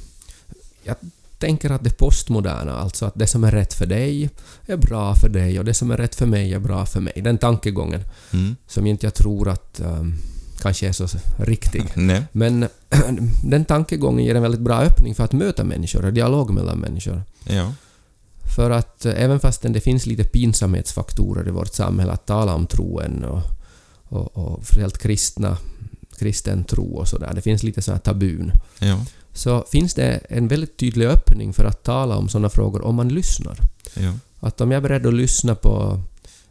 jag 0.82 0.96
tänker 1.38 1.70
att 1.70 1.84
det 1.84 1.98
postmoderna, 1.98 2.72
alltså 2.78 3.06
att 3.06 3.14
det 3.16 3.26
som 3.26 3.44
är 3.44 3.50
rätt 3.50 3.74
för 3.74 3.86
dig 3.86 4.30
är 4.66 4.76
bra 4.76 5.14
för 5.14 5.28
dig 5.28 5.58
och 5.58 5.64
det 5.64 5.74
som 5.74 5.90
är 5.90 5.96
rätt 5.96 6.14
för 6.14 6.26
mig 6.26 6.54
är 6.54 6.58
bra 6.58 6.86
för 6.86 7.00
mig. 7.00 7.12
Den 7.16 7.38
tankegången 7.38 8.00
Mm. 8.32 8.56
som 8.66 8.86
inte 8.86 9.06
jag 9.06 9.14
tror 9.14 9.48
att 9.48 9.80
um, 9.84 10.14
kanske 10.58 10.88
är 10.88 10.92
så 10.92 11.06
riktig. 11.38 11.84
Men 12.32 12.68
den 13.44 13.64
tankegången 13.64 14.25
ger 14.25 14.34
en 14.34 14.42
väldigt 14.42 14.61
bra 14.61 14.80
öppning 14.80 15.14
för 15.14 15.25
att 15.25 15.32
möta 15.32 15.64
människor 15.64 16.04
och 16.04 16.12
dialog 16.12 16.50
mellan 16.50 16.78
människor. 16.78 17.23
Ja. 17.49 17.73
För 18.56 18.70
att 18.70 19.06
eh, 19.06 19.12
även 19.23 19.40
fastän 19.40 19.73
det 19.73 19.80
finns 19.80 20.06
lite 20.06 20.25
pinsamhetsfaktorer 20.25 21.49
i 21.49 21.50
vårt 21.50 21.75
samhälle 21.75 22.12
att 22.12 22.26
tala 22.26 22.54
om 22.54 22.66
troen 22.66 23.25
och, 23.25 23.42
och, 24.08 24.37
och 24.37 24.64
helt 24.76 24.99
kristna, 24.99 25.56
kristen 26.18 26.64
tro 26.64 26.94
och 26.96 27.08
sådär, 27.08 27.32
det 27.34 27.42
finns 27.42 27.62
lite 27.62 27.82
så 27.82 27.92
här 27.92 27.99
tabun, 27.99 28.52
Ja. 28.78 29.04
så 29.32 29.64
finns 29.73 29.94
det 29.94 30.20
en 30.28 30.49
väldigt 30.49 30.76
tydlig 30.76 31.06
öppning 31.06 31.52
för 31.52 31.64
att 31.64 31.82
tala 31.82 32.16
om 32.16 32.28
sådana 32.28 32.49
frågor 32.49 32.82
om 32.84 32.94
man 32.94 33.08
lyssnar. 33.08 33.58
Ja. 33.94 34.12
Att 34.40 34.61
om 34.61 34.70
jag 34.70 34.76
är 34.78 34.82
beredd 34.88 35.06
att 35.06 35.14
lyssna 35.14 35.54
på 35.54 36.00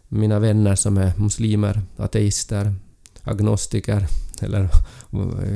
mina 0.08 0.40
vänner 0.40 0.76
som 0.76 0.98
är 0.98 1.14
muslimer, 1.18 1.82
ateister, 1.98 2.76
agnostiker 3.24 4.08
eller 4.42 4.70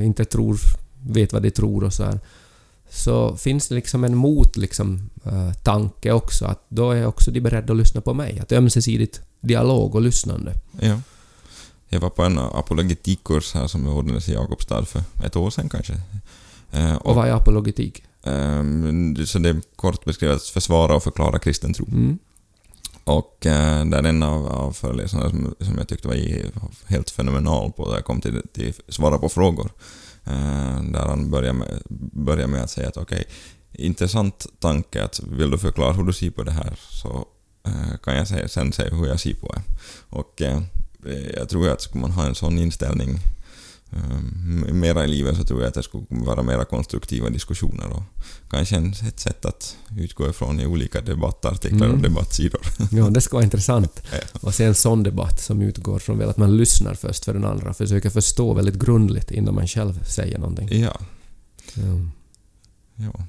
inte 0.04 0.26
tror, 0.26 0.60
vet 1.04 1.34
vad 1.34 1.42
de 1.44 1.52
tror 1.52 1.84
och 1.84 1.94
så 1.94 2.04
här. 2.04 2.20
Så 2.90 3.36
finns 3.38 3.68
det 3.68 3.76
liksom 3.76 4.04
en 4.04 4.16
mot 4.16 4.58
liksom, 4.58 5.10
eh, 5.26 5.54
tanke 5.54 6.12
också 6.12 6.46
att 6.46 6.66
då 6.70 6.92
är 6.92 7.06
också 7.06 7.32
de 7.32 7.42
beredda 7.42 7.74
att 7.74 7.80
lyssna 7.80 8.02
på 8.02 8.14
mig. 8.14 8.40
Att 8.40 8.52
ömsesidigt 8.52 9.22
dialog 9.42 9.96
och 9.96 10.02
lyssnande. 10.02 10.54
Ja. 10.80 11.02
Jag 11.90 12.00
var 12.00 12.10
på 12.10 12.24
en 12.24 12.40
apologetikkurs 12.40 13.54
här 13.54 13.68
som 13.68 13.88
ordnades 13.88 14.30
i 14.30 14.34
Jakobstad 14.34 14.86
för 14.86 15.02
ett 15.26 15.36
år 15.36 15.50
sedan 15.50 15.70
kanske. 15.70 15.94
Eh, 16.72 16.96
Och 16.96 17.16
vad 17.16 17.28
är 17.28 17.32
apologetik? 17.34 18.04
ehm, 18.24 19.16
så 19.26 19.40
det 19.40 19.50
är 19.50 19.62
kort 19.76 20.06
beskrivet 20.06 20.44
försvara 20.44 20.96
och 20.96 21.04
förklara 21.04 21.40
kristen 21.40 21.74
tro. 21.74 21.86
Mm. 21.88 22.20
Och 23.08 23.46
eh, 23.46 23.86
där 23.86 24.04
en 24.04 24.24
av, 24.24 24.48
av 24.48 24.72
föreläsarna 24.72 25.30
som, 25.30 25.56
som 25.60 25.78
jag 25.78 25.88
tyckte 25.88 26.08
var 26.08 26.18
helt 26.86 27.10
fenomenal 27.10 27.72
på, 27.72 27.90
där 27.90 27.96
jag 27.96 28.06
kom 28.06 28.22
till, 28.22 28.42
till 28.54 28.74
svara 28.88 29.18
på 29.18 29.30
frågor. 29.30 29.72
Eh, 30.24 30.84
där 30.84 31.08
han 31.08 31.32
började 31.32 31.58
med, 31.60 31.82
började 32.12 32.48
med 32.48 32.64
att 32.64 32.70
säga 32.70 32.88
att 32.88 32.98
okej, 32.98 33.24
intressant 33.72 34.46
tanke 34.60 35.04
att 35.04 35.20
vill 35.20 35.52
du 35.52 35.58
förklara 35.58 35.94
hur 35.94 36.04
du 36.04 36.14
ser 36.14 36.30
på 36.30 36.44
det 36.44 36.52
här 36.52 36.80
så 36.90 37.26
eh, 37.68 37.98
kan 38.04 38.18
jag 38.18 38.28
säga, 38.28 38.48
sen 38.48 38.74
säga 38.74 38.96
hur 38.96 39.08
jag 39.08 39.20
ser 39.20 39.34
på 39.34 39.54
det. 39.54 39.62
Och 40.10 40.42
eh, 40.42 40.62
jag 41.38 41.50
tror 41.50 41.70
att 41.70 41.82
skulle 41.82 42.02
man 42.02 42.12
ha 42.12 42.26
en 42.26 42.36
sån 42.36 42.58
inställning 42.58 43.20
mera 44.74 45.04
i 45.04 45.08
livet 45.08 45.38
så 45.38 45.44
tror 45.44 45.62
jag 45.62 45.68
att 45.68 45.74
det 45.74 45.84
skulle 45.84 46.04
vara 46.10 46.44
mera 46.44 46.66
konstruktiva 46.66 47.30
diskussioner 47.30 47.88
och 47.90 48.04
kanske 48.50 48.78
ett 49.08 49.20
sätt 49.20 49.46
att 49.46 49.78
utgå 49.98 50.30
ifrån 50.30 50.60
i 50.60 50.66
olika 50.66 51.02
debattartiklar 51.02 51.88
och 51.88 51.94
Mm. 51.94 52.02
debattsidor. 52.02 52.62
Ja, 52.92 53.10
det 53.10 53.22
ska 53.22 53.36
vara 53.36 53.44
intressant. 53.44 54.02
Och 54.42 54.54
se 54.56 54.64
en 54.66 54.76
sån 54.76 55.04
debatt 55.04 55.42
som 55.42 55.62
utgår 55.62 56.00
från 56.00 56.18
väl 56.18 56.30
att 56.30 56.38
man 56.38 56.58
lyssnar 56.58 56.94
först 56.94 57.26
för 57.26 57.34
den 57.34 57.46
andra, 57.46 57.74
försöker 57.74 58.10
förstå 58.10 58.54
väldigt 58.54 58.76
grundligt 58.76 59.32
innan 59.32 59.56
man 59.56 59.68
själv 59.68 60.04
säger 60.04 60.38
någonting. 60.40 60.80
Ja, 60.82 61.00
Ja. 61.74 61.84
ja. 62.96 63.26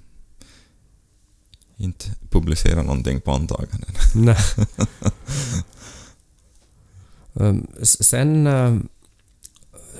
Inte 1.76 2.10
publicera 2.30 2.82
någonting 2.82 3.20
på 3.20 3.32
antaganden. 3.32 3.90
Nej. 4.14 4.36
S- 7.80 8.04
Sen 8.08 8.46
eh, 8.46 8.76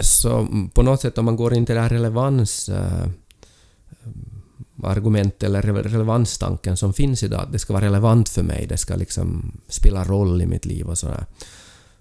så 0.01 0.49
på 0.75 0.83
något 0.83 1.01
sätt 1.01 1.19
om 1.19 1.25
man 1.25 1.37
går 1.37 1.55
in 1.55 1.67
till 1.67 1.75
det 1.75 1.81
här 1.81 1.89
relevans 1.89 2.69
eh, 2.69 3.09
argument 4.83 5.43
eller 5.43 5.63
relevanstanken 5.63 6.77
som 6.77 6.93
finns 6.93 7.23
idag, 7.23 7.41
att 7.41 7.53
det 7.53 7.59
ska 7.59 7.73
vara 7.73 7.85
relevant 7.85 8.29
för 8.29 8.43
mig, 8.43 8.67
det 8.67 8.77
ska 8.77 8.97
liksom 8.97 9.53
spela 9.69 10.05
roll 10.05 10.43
i 10.43 10.47
mitt 10.47 10.65
liv 10.65 10.87
och 10.87 10.99
sådär. 10.99 11.27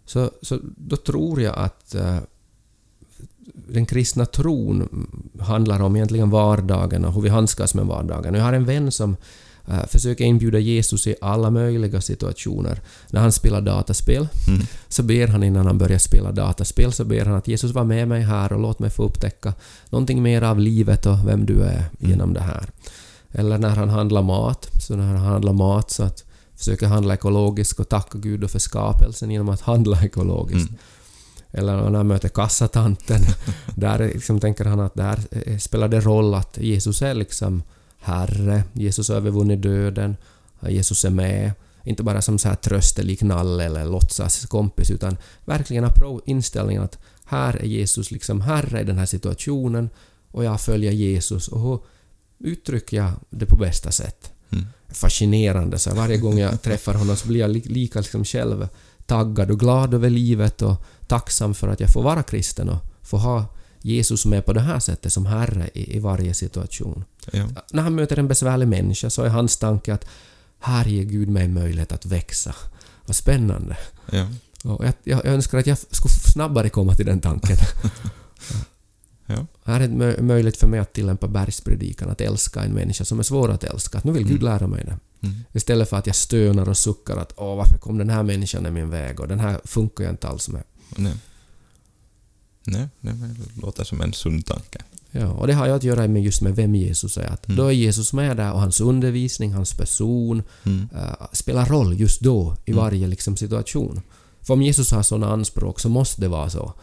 Så, 0.05 0.31
så 0.41 0.59
då 0.77 0.95
tror 0.95 1.41
jag 1.41 1.55
att 1.55 1.95
uh, 1.95 2.19
den 3.53 3.85
kristna 3.85 4.25
tron 4.25 5.07
handlar 5.39 5.79
om 5.79 5.95
egentligen 5.95 6.29
vardagen 6.29 7.05
och 7.05 7.13
hur 7.13 7.21
vi 7.21 7.29
handskas 7.29 7.73
med 7.73 7.85
vardagen. 7.85 8.33
Jag 8.33 8.43
har 8.43 8.53
en 8.53 8.65
vän 8.65 8.91
som 8.91 9.17
eh, 9.67 9.85
försöker 9.87 10.25
inbjuda 10.25 10.59
Jesus 10.59 11.07
i 11.07 11.15
alla 11.21 11.49
möjliga 11.49 12.01
situationer. 12.01 12.81
När 13.09 13.21
han 13.21 13.31
spelar 13.31 13.61
dataspel 13.61 14.27
Mm. 14.47 14.61
så 14.87 15.03
ber 15.03 15.27
han 15.27 15.43
innan 15.43 15.65
han 15.65 15.77
börjar 15.77 15.97
spela 15.99 16.31
dataspel 16.31 16.93
så 16.93 17.05
ber 17.05 17.25
han 17.25 17.35
att 17.35 17.47
Jesus 17.47 17.71
var 17.71 17.83
med 17.83 18.07
mig 18.07 18.21
här 18.21 18.53
och 18.53 18.59
låt 18.59 18.79
mig 18.79 18.89
få 18.89 19.03
upptäcka 19.03 19.53
någonting 19.89 20.23
mer 20.23 20.41
av 20.41 20.59
livet 20.59 21.05
och 21.05 21.27
vem 21.27 21.45
du 21.45 21.61
är 21.63 21.83
genom 21.99 22.33
det 22.33 22.41
här. 22.41 22.69
Eller 23.31 23.57
när 23.57 23.75
han 23.75 23.89
handlar 23.89 24.21
mat, 24.21 24.69
så 24.87 24.95
när 24.95 25.05
han 25.05 25.17
handlar 25.17 25.53
mat 25.53 25.91
så 25.91 26.03
att 26.03 26.23
försöka 26.55 26.87
handla 26.87 27.13
ekologiskt 27.13 27.79
och 27.79 27.89
tacka 27.89 28.17
Gud 28.17 28.49
för 28.51 28.59
skapelsen 28.59 29.31
genom 29.31 29.49
att 29.49 29.61
handla 29.61 30.03
ekologiskt. 30.03 30.69
Mm. 30.69 30.79
Eller 31.51 31.89
när 31.89 31.97
han 31.97 32.07
möter 32.07 32.29
kassatanten, 32.29 33.21
där 33.75 33.99
är 33.99 34.07
liksom 34.07 34.39
tänker 34.39 34.65
han 34.65 34.79
att 34.79 34.95
där 34.95 35.19
eh, 35.31 35.57
spelar 35.57 35.87
det 35.87 35.99
roll 35.99 36.33
att 36.33 36.57
Jesus 36.57 37.01
är 37.01 37.13
liksom 37.13 37.63
Herre, 37.99 38.63
Jesus 38.73 39.09
har 39.09 39.15
övervunnit 39.15 39.61
döden, 39.61 40.17
Jesus 40.69 41.05
är 41.05 41.09
med. 41.09 41.51
Inte 41.83 42.03
bara 42.03 42.21
som 42.21 42.39
så 42.39 42.47
här 42.47 42.55
tröstelik 42.55 43.21
nalle 43.21 43.63
eller 43.63 43.85
låtsas 43.85 44.45
kompis 44.45 44.91
utan 44.91 45.17
verkligen 45.45 45.83
ha 45.83 46.21
inställningen 46.25 46.83
att 46.83 46.97
här 47.25 47.53
är 47.57 47.65
Jesus 47.65 48.11
liksom 48.11 48.41
Herre 48.41 48.81
i 48.81 48.83
den 48.83 48.97
här 48.97 49.05
situationen 49.05 49.89
och 50.31 50.43
jag 50.43 50.61
följer 50.61 50.91
Jesus 50.91 51.47
och 51.47 51.61
hur 51.61 51.79
uttrycker 52.39 52.97
jag 52.97 53.11
det 53.29 53.45
på 53.45 53.55
bästa 53.55 53.91
sätt? 53.91 54.31
Mm. 54.49 54.65
Fascinerande, 54.89 55.79
så 55.79 55.95
varje 55.95 56.17
gång 56.17 56.39
jag 56.39 56.61
träffar 56.61 56.93
honom 56.93 57.15
så 57.15 57.27
blir 57.27 57.39
jag 57.39 57.49
li- 57.49 57.63
lika 57.65 57.99
liksom 57.99 58.25
själv 58.25 58.67
taggad 59.05 59.51
och 59.51 59.59
glad 59.59 59.93
över 59.93 60.09
livet 60.09 60.61
och 60.61 60.85
tacksam 61.07 61.53
för 61.53 61.67
att 61.67 61.79
jag 61.79 61.93
får 61.93 62.03
vara 62.03 62.23
kristen 62.23 62.69
och 62.69 62.79
få 63.01 63.17
ha 63.17 63.45
Jesus 63.87 64.25
med 64.25 64.45
på 64.45 64.53
det 64.53 64.59
här 64.61 64.79
sättet 64.79 65.13
som 65.13 65.25
Herre 65.25 65.69
i, 65.73 65.95
i 65.97 65.99
varje 65.99 66.33
situation. 66.33 67.03
Ja. 67.31 67.47
När 67.71 67.83
han 67.83 67.95
möter 67.95 68.19
en 68.19 68.27
besvärlig 68.27 68.67
människa 68.67 69.09
så 69.09 69.23
är 69.23 69.29
hans 69.29 69.57
tanke 69.57 69.93
att 69.93 70.05
här 70.59 70.85
ger 70.85 71.03
Gud 71.03 71.29
mig 71.29 71.47
möjlighet 71.47 71.91
att 71.91 72.05
växa. 72.05 72.55
Vad 73.05 73.15
spännande. 73.15 73.77
Ja. 74.11 74.27
Och 74.63 74.85
jag, 74.85 74.93
jag 75.03 75.25
önskar 75.25 75.57
att 75.57 75.67
jag 75.67 75.77
skulle 75.77 76.13
snabbare 76.33 76.69
komma 76.69 76.95
till 76.95 77.05
den 77.05 77.21
tanken. 77.21 77.57
Ja. 79.29 79.45
Här 79.63 79.79
är 79.81 79.87
det 79.87 79.93
mö- 79.93 80.21
möjligt 80.21 80.57
för 80.57 80.67
mig 80.67 80.79
att 80.79 80.93
tillämpa 80.93 81.27
bergspredikan, 81.27 82.09
att 82.09 82.21
älska 82.21 82.61
en 82.63 82.71
människa 82.71 83.05
som 83.05 83.19
är 83.19 83.23
svår 83.23 83.51
att 83.51 83.63
älska. 83.63 83.97
Att 83.97 84.03
nu 84.03 84.11
vill 84.11 84.27
Gud 84.27 84.43
lära 84.43 84.67
mig 84.67 84.83
det. 84.85 84.97
Mm. 85.27 85.43
Istället 85.53 85.89
för 85.89 85.97
att 85.97 86.07
jag 86.07 86.15
stönar 86.15 86.69
och 86.69 86.77
suckar 86.77 87.17
att 87.17 87.33
åh, 87.37 87.55
varför 87.55 87.77
kom 87.77 87.97
den 87.97 88.09
här 88.09 88.23
människan 88.23 88.65
i 88.65 88.71
min 88.71 88.89
väg 88.89 89.19
och 89.19 89.27
den 89.27 89.39
här 89.39 89.61
funkar 89.63 90.03
jag 90.03 90.13
inte 90.13 90.27
alls 90.27 90.49
med. 90.49 90.63
Nej. 90.95 91.13
Nej, 92.67 92.87
det 93.01 93.61
låter 93.61 93.83
som 93.83 94.01
en 94.01 94.13
sund 94.13 94.45
tanke. 94.45 94.79
Ja, 95.11 95.27
och 95.27 95.47
det 95.47 95.53
har 95.53 95.65
ju 95.67 95.71
att 95.73 95.83
göra 95.83 96.07
med 96.07 96.23
just 96.23 96.41
med 96.41 96.55
vem 96.55 96.75
Jesus 96.75 97.17
är. 97.17 97.27
Att 97.27 97.47
Mm. 97.47 97.57
Då 97.57 97.65
är 97.67 97.71
Jesus 97.71 98.13
med 98.13 98.37
där 98.37 98.53
och 98.53 98.59
hans 98.59 98.81
undervisning, 98.81 99.53
hans 99.53 99.73
person 99.73 100.43
Mm. 100.65 100.87
eh, 100.95 101.27
spelar 101.33 101.65
roll 101.65 101.99
just 101.99 102.21
då 102.21 102.55
i 102.65 102.71
Mm. 102.71 102.83
varje 102.83 103.07
liksom, 103.07 103.37
situation. 103.37 104.01
För 104.41 104.53
om 104.53 104.61
Jesus 104.61 104.91
har 104.91 105.03
sådana 105.03 105.33
anspråk 105.33 105.79
så 105.79 105.89
måste 105.89 106.21
det 106.21 106.27
vara 106.27 106.49
så 106.49 106.73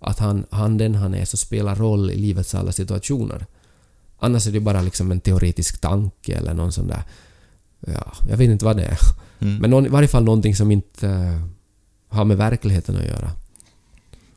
att 0.00 0.18
han, 0.18 0.46
han 0.50 0.78
den 0.78 0.94
han 0.94 1.14
är 1.14 1.24
så 1.24 1.36
spelar 1.36 1.76
roll 1.76 2.10
i 2.10 2.16
livets 2.16 2.54
alla 2.54 2.72
situationer. 2.72 3.46
Annars 4.18 4.46
är 4.46 4.52
det 4.52 4.60
bara 4.60 4.82
liksom 4.82 5.10
en 5.12 5.20
teoretisk 5.20 5.80
tanke 5.80 6.34
eller 6.34 6.54
någon 6.54 6.72
sån 6.72 6.86
där... 6.86 7.02
Ja, 7.86 8.12
jag 8.28 8.36
vet 8.36 8.50
inte 8.50 8.64
vad 8.64 8.76
det 8.76 8.84
är. 8.84 8.98
Mm. 9.40 9.56
Men 9.56 9.70
någon, 9.70 9.86
i 9.86 9.88
varje 9.88 10.08
fall 10.08 10.24
någonting 10.24 10.56
som 10.56 10.70
inte 10.70 11.08
eh, 11.08 11.42
har 12.08 12.24
med 12.24 12.36
verkligheten 12.36 12.96
att 12.96 13.04
göra. 13.06 13.30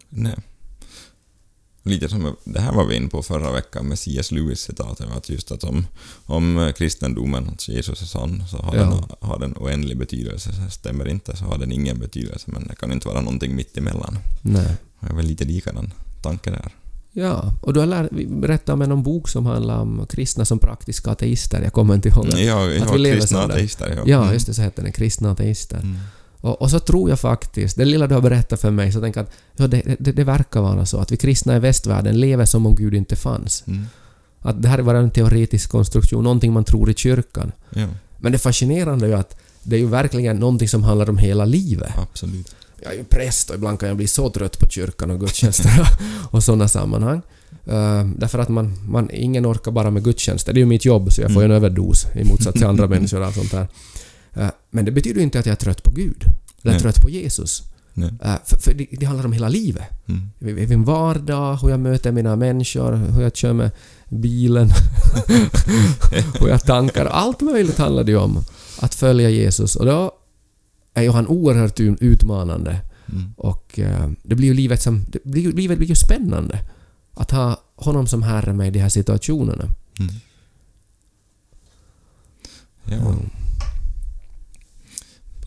Nej. 0.09 0.35
Lite 1.87 2.09
som 2.09 2.35
det 2.43 2.59
här 2.61 2.71
var 2.73 2.85
vi 2.85 2.95
inne 2.95 3.07
på 3.07 3.23
förra 3.23 3.51
veckan 3.51 3.85
med 3.87 3.99
C.S. 3.99 4.31
Lewis-citatet, 4.31 5.07
att 5.17 5.29
just 5.29 5.51
att 5.51 5.63
om, 5.63 5.87
om 6.25 6.73
kristendomen, 6.77 7.49
att 7.53 7.67
Jesus 7.67 8.01
är 8.01 8.05
sann, 8.05 8.43
så 8.51 8.57
har, 8.57 8.75
Ja. 8.75 8.81
den, 8.83 9.03
har 9.29 9.39
den 9.39 9.53
oändlig 9.57 9.97
betydelse. 9.97 10.49
Så 10.53 10.69
stämmer 10.71 11.07
inte 11.07 11.37
så 11.37 11.45
har 11.45 11.57
den 11.57 11.71
ingen 11.71 11.99
betydelse, 11.99 12.45
men 12.51 12.67
det 12.67 12.75
kan 12.75 12.91
inte 12.91 13.07
vara 13.07 13.21
någonting 13.21 13.55
mitt 13.55 13.77
emellan. 13.77 14.17
Nej. 14.41 14.75
Det 14.99 15.07
är 15.09 15.13
väl 15.15 15.25
lite 15.25 15.45
likadan 15.45 15.93
tanke 16.23 16.49
där. 16.51 16.71
Ja, 17.17 17.53
och 17.61 17.73
du 17.73 17.79
har 17.79 17.87
lär, 17.87 18.09
vi 18.11 18.25
berättade 18.27 18.73
om 18.73 18.81
en 18.91 19.03
bok 19.03 19.29
som 19.29 19.45
handlar 19.45 19.79
om 19.79 20.05
kristna 20.09 20.45
som 20.45 20.59
praktiska 20.59 21.11
ateister. 21.11 21.61
Jag 21.61 21.73
kommer 21.73 21.95
inte 21.95 22.09
ihåg. 22.09 22.27
Ja, 22.29 22.37
jag 22.39 22.77
Att 22.81 22.93
vi 22.95 22.97
lever 22.97 23.17
kristna 23.19 23.43
ateister. 23.43 23.89
Ja, 23.95 24.03
Ja, 24.05 24.21
Mm. 24.21 24.33
just 24.33 24.47
det, 24.47 24.53
så 24.53 24.61
heter 24.61 24.83
den. 24.83 24.91
Kristna 24.91 25.31
ateister. 25.31 25.77
Mm. 25.77 25.97
Och, 26.45 26.61
och 26.61 26.71
så 26.71 26.79
tror 26.79 27.09
jag 27.09 27.19
faktiskt, 27.19 27.77
det 27.77 27.85
lilla 27.85 28.07
du 28.07 28.13
har 28.13 28.21
berättat 28.21 28.61
för 28.61 28.71
mig, 28.71 28.91
så 28.91 29.01
tänker 29.01 29.19
jag 29.19 29.25
att 29.25 29.33
ja, 29.55 29.67
det, 29.67 29.95
det, 29.99 30.11
det 30.11 30.23
verkar 30.23 30.61
vara 30.61 30.85
så 30.85 30.97
att 30.97 31.11
vi 31.11 31.17
kristna 31.17 31.55
i 31.55 31.59
västvärlden 31.59 32.19
lever 32.19 32.45
som 32.45 32.65
om 32.65 32.75
Gud 32.75 32.93
inte 32.93 33.15
fanns. 33.15 33.63
Mm. 33.67 33.85
Att 34.39 34.61
det 34.61 34.67
här 34.67 34.77
är 34.77 34.83
bara 34.83 34.97
en 34.97 35.11
teoretisk 35.11 35.69
konstruktion, 35.69 36.23
någonting 36.23 36.53
man 36.53 36.63
tror 36.63 36.89
i 36.89 36.93
kyrkan. 36.93 37.51
Ja, 37.69 37.87
Men 38.17 38.31
det 38.31 38.37
fascinerande 38.37 39.05
är 39.05 39.09
ju 39.09 39.15
att 39.15 39.37
det 39.63 39.75
är 39.75 39.79
ju 39.79 39.87
verkligen 39.87 40.37
någonting 40.37 40.67
som 40.67 40.83
handlar 40.83 41.09
om 41.09 41.17
hela 41.17 41.45
livet. 41.45 41.91
absolut. 41.97 42.55
Jag 42.83 42.93
är 42.93 42.97
ju 42.97 43.03
präst 43.03 43.49
och 43.49 43.55
ibland 43.55 43.79
kan 43.79 43.89
jag 43.89 43.97
bli 43.97 44.07
så 44.07 44.29
trött 44.29 44.59
på 44.59 44.69
kyrkan 44.69 45.11
och 45.11 45.19
gudstjänster 45.19 45.89
och 46.31 46.43
sådana 46.43 46.67
sammanhang. 46.67 47.21
Uh, 47.67 48.05
därför 48.17 48.39
att 48.39 48.49
man, 48.49 48.79
man, 48.87 49.09
ingen 49.13 49.45
orkar 49.45 49.71
bara 49.71 49.91
med 49.91 50.03
gudstjänster. 50.03 50.53
Det 50.53 50.57
är 50.57 50.61
ju 50.61 50.65
mitt 50.65 50.85
jobb 50.85 51.13
så 51.13 51.21
jag 51.21 51.33
får 51.33 51.41
ju 51.41 51.45
en 51.45 51.51
överdos 51.51 52.05
i 52.15 52.23
motsats 52.23 52.57
till 52.57 52.67
andra 52.67 52.87
människor 52.87 53.19
och 53.19 53.25
allt 53.25 53.35
sånt 53.35 53.51
där. 53.51 53.67
Eh, 54.35 54.49
men 54.69 54.85
det 54.85 54.91
betyder 54.91 55.21
inte 55.21 55.39
att 55.39 55.45
jag 55.45 55.53
är 55.53 55.57
trött 55.57 55.83
på 55.83 55.91
Gud. 55.91 56.23
Eller 56.61 56.71
Nej. 56.71 56.81
trött 56.81 57.01
på 57.01 57.09
Jesus. 57.09 57.63
Eh, 57.97 58.35
för 58.45 58.57
för 58.57 58.73
det, 58.73 58.87
det 58.91 59.05
handlar 59.05 59.25
om 59.25 59.33
hela 59.33 59.49
livet. 59.49 59.83
Mm. 60.05 60.69
Min 60.69 60.83
vardag, 60.83 61.55
hur 61.55 61.69
jag 61.69 61.79
möter 61.79 62.11
mina 62.11 62.35
människor, 62.35 62.91
hur 62.91 63.21
jag 63.21 63.35
kör 63.35 63.53
med 63.53 63.71
bilen, 64.09 64.69
hur 66.39 66.47
jag 66.47 66.65
tankar. 66.65 67.05
Allt 67.05 67.41
möjligt 67.41 67.77
handlar 67.77 68.03
det 68.03 68.11
ju 68.11 68.17
om. 68.17 68.43
Att 68.79 68.95
följa 68.95 69.29
Jesus. 69.29 69.75
Och 69.75 69.85
då 69.85 70.11
är 70.93 71.03
ju 71.03 71.11
han 71.11 71.27
oerhört 71.27 71.79
utmanande. 71.79 72.81
Mm. 73.09 73.33
Och 73.37 73.79
eh, 73.79 74.09
det 74.23 74.35
blir 74.35 74.47
ju 74.47 74.53
livet 74.53 74.81
som... 74.81 75.05
Det 75.11 75.23
blir, 75.23 75.51
livet 75.51 75.77
blir 75.77 75.87
ju 75.87 75.95
spännande. 75.95 76.59
Att 77.13 77.31
ha 77.31 77.61
honom 77.75 78.07
som 78.07 78.23
herre 78.23 78.53
med 78.53 78.67
i 78.67 78.71
de 78.71 78.79
här 78.79 78.89
situationerna. 78.89 79.63
Mm. 79.99 80.13
Ja. 82.83 83.11
Mm. 83.11 83.29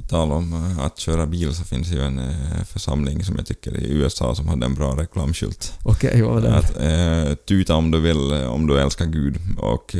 Tal 0.08 0.32
om 0.32 0.52
eh, 0.52 0.84
att 0.84 0.98
köra 0.98 1.26
bil 1.26 1.54
så 1.54 1.64
finns 1.64 1.88
ju 1.88 2.00
en 2.00 2.18
eh, 2.18 2.64
församling 2.64 3.24
som 3.24 3.36
jag 3.36 3.46
tycker 3.46 3.76
i 3.76 3.92
USA 3.92 4.34
som 4.34 4.48
hade 4.48 4.66
en 4.66 4.74
bra 4.74 4.96
reklamskylt. 4.96 5.72
Okej, 5.82 6.22
vad 6.22 6.34
var 6.34 6.40
det? 6.40 6.56
Att, 6.56 6.76
eh, 6.76 7.34
tuta 7.34 7.74
om 7.74 7.90
du 7.90 8.00
vill, 8.00 8.32
eh, 8.32 8.52
om 8.52 8.66
du 8.66 8.80
älskar 8.80 9.06
Gud 9.06 9.36
och 9.58 9.96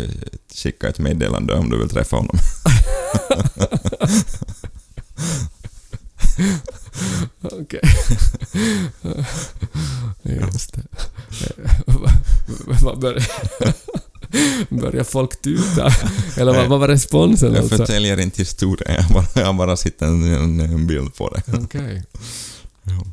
skicka 0.54 0.88
ett 0.88 0.98
meddelande 0.98 1.54
om 1.54 1.70
du 1.70 1.78
vill 1.78 1.88
träffa 1.88 2.16
honom. 2.16 2.36
Okej. 7.42 7.80
Just 10.52 10.74
det. 10.74 10.82
Vad 12.82 13.00
börjar... 13.00 13.22
Börjar 14.68 15.04
folk 15.04 15.42
tuta? 15.42 15.92
Eller 16.36 16.54
vad, 16.54 16.68
vad 16.68 16.80
var 16.80 16.88
responsen 16.88 17.54
Jag 17.54 17.62
alltså? 17.62 17.76
förtäljer 17.76 18.20
inte 18.20 18.42
historien, 18.42 18.94
jag 18.94 19.12
bara, 19.12 19.42
jag 19.42 19.56
bara 19.56 19.76
sitter 19.76 20.06
en, 20.06 20.60
en, 20.60 20.86
bild 20.86 21.14
på 21.14 21.30
det. 21.30 21.42
Okej. 21.58 22.04
Ja. 22.82 23.04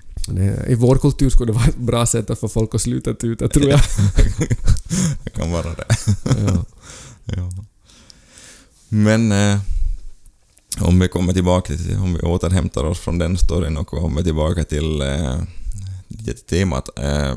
I 0.68 0.76
vår 0.76 0.98
kultur 0.98 1.30
skulle 1.30 1.52
det 1.52 1.56
vara 1.58 1.68
ett 1.68 1.78
bra 1.78 2.06
sätt 2.06 2.30
att 2.30 2.40
få 2.40 2.50
folk 2.50 2.76
att 2.76 2.82
sluta 2.82 3.14
tuta, 3.14 3.48
tror 3.48 3.70
jag. 3.70 3.80
Det 5.24 5.30
kan 5.30 5.52
vara 5.52 5.74
det. 5.74 5.86
Ja. 6.26 6.66
Ja. 7.26 7.52
Men 8.90 9.32
eh, 9.32 9.60
om 10.80 11.00
vi 11.00 11.08
kommer 11.08 11.34
tillbaka 11.34 11.78
till, 11.78 11.98
om 11.98 12.14
vi 12.14 12.20
återhämtar 12.20 12.84
oss 12.84 13.00
från 13.00 13.18
den 13.18 13.38
storyn 13.38 13.78
och 13.78 13.88
kommer 13.88 14.24
tillbaka 14.24 14.64
till 14.64 15.02
eh, 15.02 15.42
till 16.26 16.38
temat. 16.38 17.00
Eh, 17.00 17.36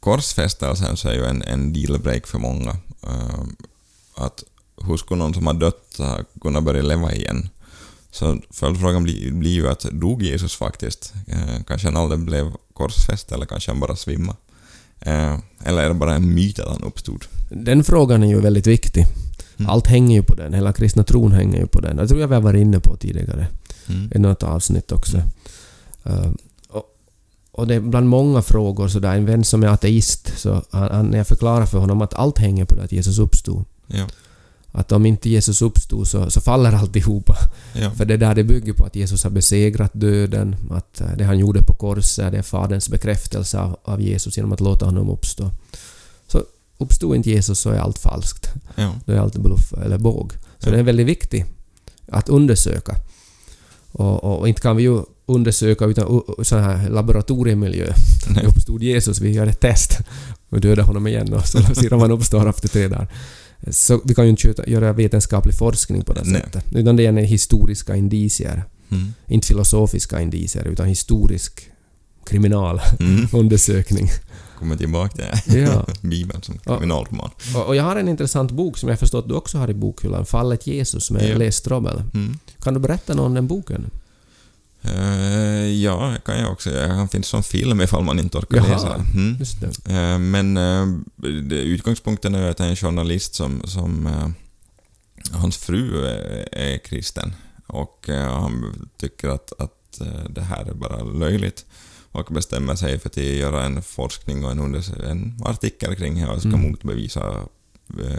korsfästelsen 0.00 0.96
så 0.96 1.08
är 1.08 1.14
ju 1.14 1.24
en, 1.24 1.42
en 1.42 1.72
dealbreak 1.72 2.26
för 2.26 2.38
många. 2.38 2.76
Eh, 3.02 3.44
att 4.14 4.44
hur 4.86 4.96
skulle 4.96 5.18
någon 5.18 5.34
som 5.34 5.46
har 5.46 5.54
dött 5.54 6.00
kunna 6.40 6.60
börja 6.60 6.82
leva 6.82 7.12
igen? 7.12 7.48
Så 8.10 8.38
följdfrågan 8.50 9.02
blir, 9.02 9.32
blir 9.32 9.50
ju 9.50 9.68
att 9.68 9.80
dog 9.80 10.22
Jesus 10.22 10.56
faktiskt? 10.56 11.12
Eh, 11.26 11.62
kanske 11.66 11.88
han 11.88 11.96
aldrig 11.96 12.20
blev 12.20 12.52
korsfäst 12.74 13.32
eller 13.32 13.46
kanske 13.46 13.70
han 13.70 13.80
bara 13.80 13.96
svimmade? 13.96 14.38
Eh, 15.00 15.38
eller 15.64 15.82
är 15.82 15.88
det 15.88 15.94
bara 15.94 16.14
en 16.14 16.34
myt 16.34 16.58
att 16.58 16.68
han 16.68 16.82
uppstod? 16.82 17.24
Den 17.50 17.84
frågan 17.84 18.22
är 18.22 18.26
ju 18.28 18.40
väldigt 18.40 18.66
viktig. 18.66 19.06
Mm. 19.56 19.70
Allt 19.70 19.86
hänger 19.86 20.16
ju 20.16 20.22
på 20.22 20.34
den. 20.34 20.54
Hela 20.54 20.72
kristna 20.72 21.04
tron 21.04 21.32
hänger 21.32 21.58
ju 21.60 21.66
på 21.66 21.80
den. 21.80 21.98
Jag 21.98 22.08
tror 22.08 22.20
jag 22.20 22.28
vi 22.28 22.34
har 22.34 22.42
varit 22.42 22.60
inne 22.60 22.80
på 22.80 22.96
tidigare 22.96 23.46
Mm. 23.88 24.12
i 24.14 24.18
något 24.18 24.42
avsnitt 24.42 24.92
också. 24.92 25.22
Mm. 26.04 26.36
Och, 27.52 27.66
det 27.66 27.74
är 27.74 27.80
bland 27.80 28.08
många 28.08 28.42
frågor 28.42 28.88
sådär. 28.88 29.16
En 29.16 29.26
vän 29.26 29.44
som 29.44 29.62
är 29.62 29.66
ateist, 29.68 30.32
så 30.38 30.62
han, 30.70 30.90
han, 30.90 31.06
när 31.06 31.18
jag 31.18 31.26
förklarar 31.26 31.66
för 31.66 31.78
honom 31.78 32.02
att 32.02 32.14
allt 32.14 32.38
hänger 32.38 32.64
på 32.64 32.74
det 32.74 32.82
att 32.82 32.92
Jesus 32.92 33.18
uppstod. 33.18 33.64
Ja, 33.86 34.06
Att 34.72 34.92
om 34.92 35.06
inte 35.06 35.30
Jesus 35.30 35.62
uppstod 35.62 36.08
så, 36.08 36.30
så 36.30 36.40
faller 36.40 36.72
alltihopa. 36.72 37.36
ja. 37.74 37.90
För 37.90 38.04
det 38.04 38.16
där 38.16 38.34
det 38.34 38.44
bygger 38.44 38.72
på 38.72 38.84
att 38.84 38.96
Jesus 38.96 39.24
har 39.24 39.30
besegrat 39.30 39.90
döden, 39.94 40.56
att 40.70 41.00
eh, 41.00 41.06
det 41.18 41.24
han 41.24 41.38
gjorde 41.38 41.62
på 41.62 41.72
korset, 41.74 42.32
det 42.32 42.38
är 42.38 42.42
Faderns 42.42 42.88
bekräftelse 42.88 43.60
av, 43.60 43.76
av 43.84 44.00
Jesus 44.00 44.36
genom 44.36 44.52
att 44.52 44.60
låta 44.60 44.84
honom 44.86 45.10
uppstå. 45.10 45.50
Så 46.26 46.42
uppstod 46.78 47.16
inte 47.16 47.30
Jesus 47.30 47.58
så 47.60 47.70
är 47.70 47.78
allt 47.78 47.98
falskt. 47.98 48.48
ja. 48.74 48.92
Då 49.04 49.12
är 49.12 49.18
allt 49.18 49.36
bluff 49.36 49.72
eller 49.84 49.98
båg. 49.98 50.32
Så 50.58 50.68
Ja. 50.68 50.72
det 50.72 50.78
är 50.78 50.82
väldigt 50.82 51.06
viktigt 51.06 51.46
att 52.08 52.28
undersöka. 52.28 52.96
Och, 53.92 54.24
och, 54.24 54.38
och 54.38 54.48
inte 54.48 54.60
kan 54.60 54.76
vi 54.76 54.82
ju 54.82 55.00
undersöka 55.26 55.84
utan 55.84 56.22
sån 56.42 56.62
här 56.62 56.90
laboratoriemiljö. 56.90 57.92
Nej. 58.30 58.44
Uppstod 58.46 58.82
Jesus, 58.82 59.20
vi 59.20 59.30
gör 59.30 59.46
ett 59.46 59.60
test 59.60 59.98
och 60.48 60.60
dödar 60.60 60.82
honom 60.82 61.06
igen 61.06 61.32
och 61.32 61.46
så 61.46 61.74
ser 61.74 61.92
om 61.92 62.00
han 62.00 62.10
uppstår 62.10 62.48
efter 62.48 62.68
tre 62.68 62.88
dagar. 62.88 63.08
Så 63.70 64.00
vi 64.04 64.14
kan 64.14 64.24
ju 64.24 64.30
inte 64.30 64.54
göra 64.66 64.92
vetenskaplig 64.92 65.54
forskning 65.54 66.04
på 66.04 66.12
det 66.12 66.22
Nej. 66.24 66.40
sättet. 66.40 66.64
Utan 66.74 66.96
det 66.96 67.06
är 67.06 67.12
historiska 67.12 67.96
indicier. 67.96 68.64
Mm. 68.90 69.14
Inte 69.26 69.46
filosofiska 69.46 70.20
indicier 70.20 70.64
utan 70.64 70.86
historisk 70.86 71.70
kriminalundersökning. 72.26 74.04
Mm. 74.04 74.14
Kommer 74.58 74.76
tillbaka 74.76 75.36
till 75.36 75.60
Ja. 75.62 75.86
Bibeln 76.00 76.42
som 76.42 76.58
kriminalroman. 76.58 77.30
Och, 77.56 77.66
och 77.66 77.76
jag 77.76 77.82
har 77.84 77.96
en 77.96 78.08
intressant 78.08 78.50
bok 78.50 78.78
som 78.78 78.88
jag 78.88 78.98
förstått 78.98 79.28
du 79.28 79.34
också 79.34 79.58
har 79.58 79.70
i 79.70 79.74
bokhyllan, 79.74 80.26
Fallet 80.26 80.66
Jesus 80.66 81.10
med 81.10 81.30
Ja. 81.30 81.38
Les 81.38 81.56
Strobel. 81.56 82.02
Mm. 82.14 82.38
Kan 82.62 82.74
du 82.74 82.80
berätta 82.80 83.14
något 83.14 83.26
om 83.26 83.34
den 83.34 83.46
boken? 83.46 83.90
Eh, 84.84 85.66
ja, 85.82 86.14
det 86.14 86.20
kan 86.32 86.40
jag 86.40 86.52
också 86.52 86.70
göra. 86.70 86.92
Han 86.92 87.08
finns 87.08 87.26
som 87.26 87.42
film 87.42 87.80
ifall 87.80 88.04
man 88.04 88.18
inte 88.18 88.38
orkar 88.38 88.56
Jaha. 88.56 88.68
läsa. 88.68 88.94
Mm. 89.14 89.36
Eh, 89.86 90.18
men 90.18 90.56
eh, 90.56 90.86
utgångspunkten 91.50 92.34
är 92.34 92.50
att 92.50 92.56
det 92.56 92.64
är 92.64 92.68
en 92.68 92.76
journalist 92.76 93.34
som, 93.34 93.62
som 93.64 94.08
hans 95.32 95.56
fru 95.56 96.06
är, 96.06 96.48
är 96.54 96.78
kristen 96.78 97.32
och 97.66 98.06
han 98.08 98.88
tycker 98.96 99.28
att, 99.28 99.52
att 99.58 100.00
det 100.28 100.40
här 100.42 100.64
är 100.70 100.74
bara 100.74 101.02
löjligt 101.04 101.64
och 102.12 102.24
bestämmer 102.34 102.74
sig 102.74 102.98
för 102.98 103.08
att 103.08 103.16
göra 103.16 103.64
en 103.64 103.82
forskning 103.82 104.44
och 104.44 104.50
en, 104.50 104.60
unders- 104.60 105.04
en 105.10 105.38
artikel 105.44 105.96
kring 105.96 106.14
det 106.20 106.26
och 106.26 106.38
ska 106.40 106.48
Mm. 106.48 106.70
motbevisa 106.70 107.34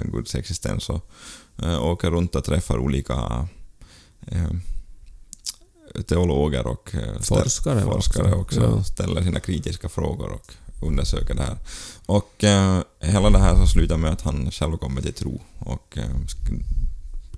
Guds 0.04 0.36
existens 0.36 0.90
och 0.90 1.10
åker 1.82 2.12
runt 2.12 2.36
och 2.36 2.44
träffar 2.44 2.78
olika 2.78 3.48
teologer 6.08 6.68
och 6.68 6.96
eh, 6.96 7.20
Forskare 7.22 7.82
forskare 7.82 8.34
också. 8.34 8.62
Ja. 8.62 8.84
ställer 8.84 9.24
sina 9.24 9.40
kritiska 9.40 9.90
frågor 9.90 10.32
och 10.32 10.54
undersöker 10.82 11.34
det 11.36 11.44
här. 11.44 11.58
Och 12.06 12.44
eh, 12.44 12.80
hela 13.00 13.30
det 13.30 13.40
här 13.40 13.56
så 13.56 13.68
slutar 13.68 13.98
med 13.98 14.12
att 14.12 14.22
han 14.22 14.52
själv 14.52 14.78
kommer 14.78 15.02
till 15.02 15.14
tro 15.14 15.42
och 15.60 15.98
eh, 15.98 16.04
sk- 16.10 16.64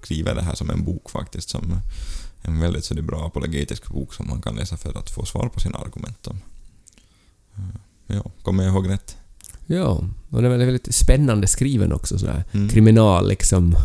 skriver 0.03 0.35
det 0.35 0.41
här 0.41 0.55
som 0.55 0.69
en 0.69 0.83
bok 0.83 1.09
faktiskt, 1.09 1.49
som 1.49 1.79
en 2.41 2.59
väldigt 2.59 2.85
så 2.85 2.93
det 2.93 3.01
bra 3.01 3.25
apologetisk 3.27 3.87
bok 3.87 4.13
som 4.13 4.27
man 4.27 4.41
kan 4.41 4.55
läsa 4.55 4.77
för 4.77 4.97
att 4.97 5.09
få 5.09 5.25
svar 5.25 5.49
på 5.49 5.59
sina 5.59 5.77
argument 5.77 6.27
om. 6.27 6.41
Eh, 7.55 7.61
Ja, 8.07 8.23
kommer 8.43 8.63
jag 8.63 8.73
ihåg 8.73 8.89
rätt? 8.89 9.17
Ja, 9.65 9.87
och 10.29 10.41
den 10.41 10.45
är 10.45 10.49
väldigt, 10.49 10.67
väldigt 10.67 10.95
spännande 10.95 11.47
skriven 11.47 11.93
också 11.93 12.19
sådär. 12.19 12.43
Mm. 12.51 12.69
Kriminal 12.69 13.27
liksom. 13.27 13.75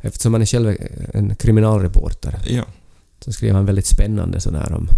Eftersom 0.00 0.32
man 0.32 0.42
är 0.42 0.46
själv 0.46 0.76
en 1.14 1.36
kriminalreporter 1.36 2.40
Ja, 2.46 2.64
så 3.24 3.32
skriver 3.32 3.54
han 3.54 3.66
väldigt 3.66 3.86
spännande 3.86 4.40
sådär 4.40 4.72
om, 4.72 4.88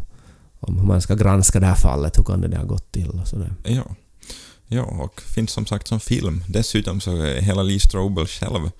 om 0.61 0.79
hur 0.79 0.87
man 0.87 1.03
ska 1.03 1.15
granska 1.15 1.61
det 1.61 1.67
här 1.67 1.75
fallet, 1.75 2.19
hur 2.19 2.25
kan 2.25 2.41
det, 2.41 2.57
ha 2.57 2.65
gått 2.65 2.93
till 2.93 3.09
och 3.09 3.29
sådär. 3.29 3.55
ja. 3.65 3.85
Ja, 4.75 4.83
och 4.83 5.21
finns 5.21 5.51
som 5.51 5.67
sagt 5.67 5.89
som 5.89 6.01
film. 6.01 6.45
Dessutom 6.49 7.01
så 7.01 7.17
är 7.17 7.41
hela 7.41 7.63
Lee 7.63 7.81
Strobel 7.81 8.27
själv 8.27 8.71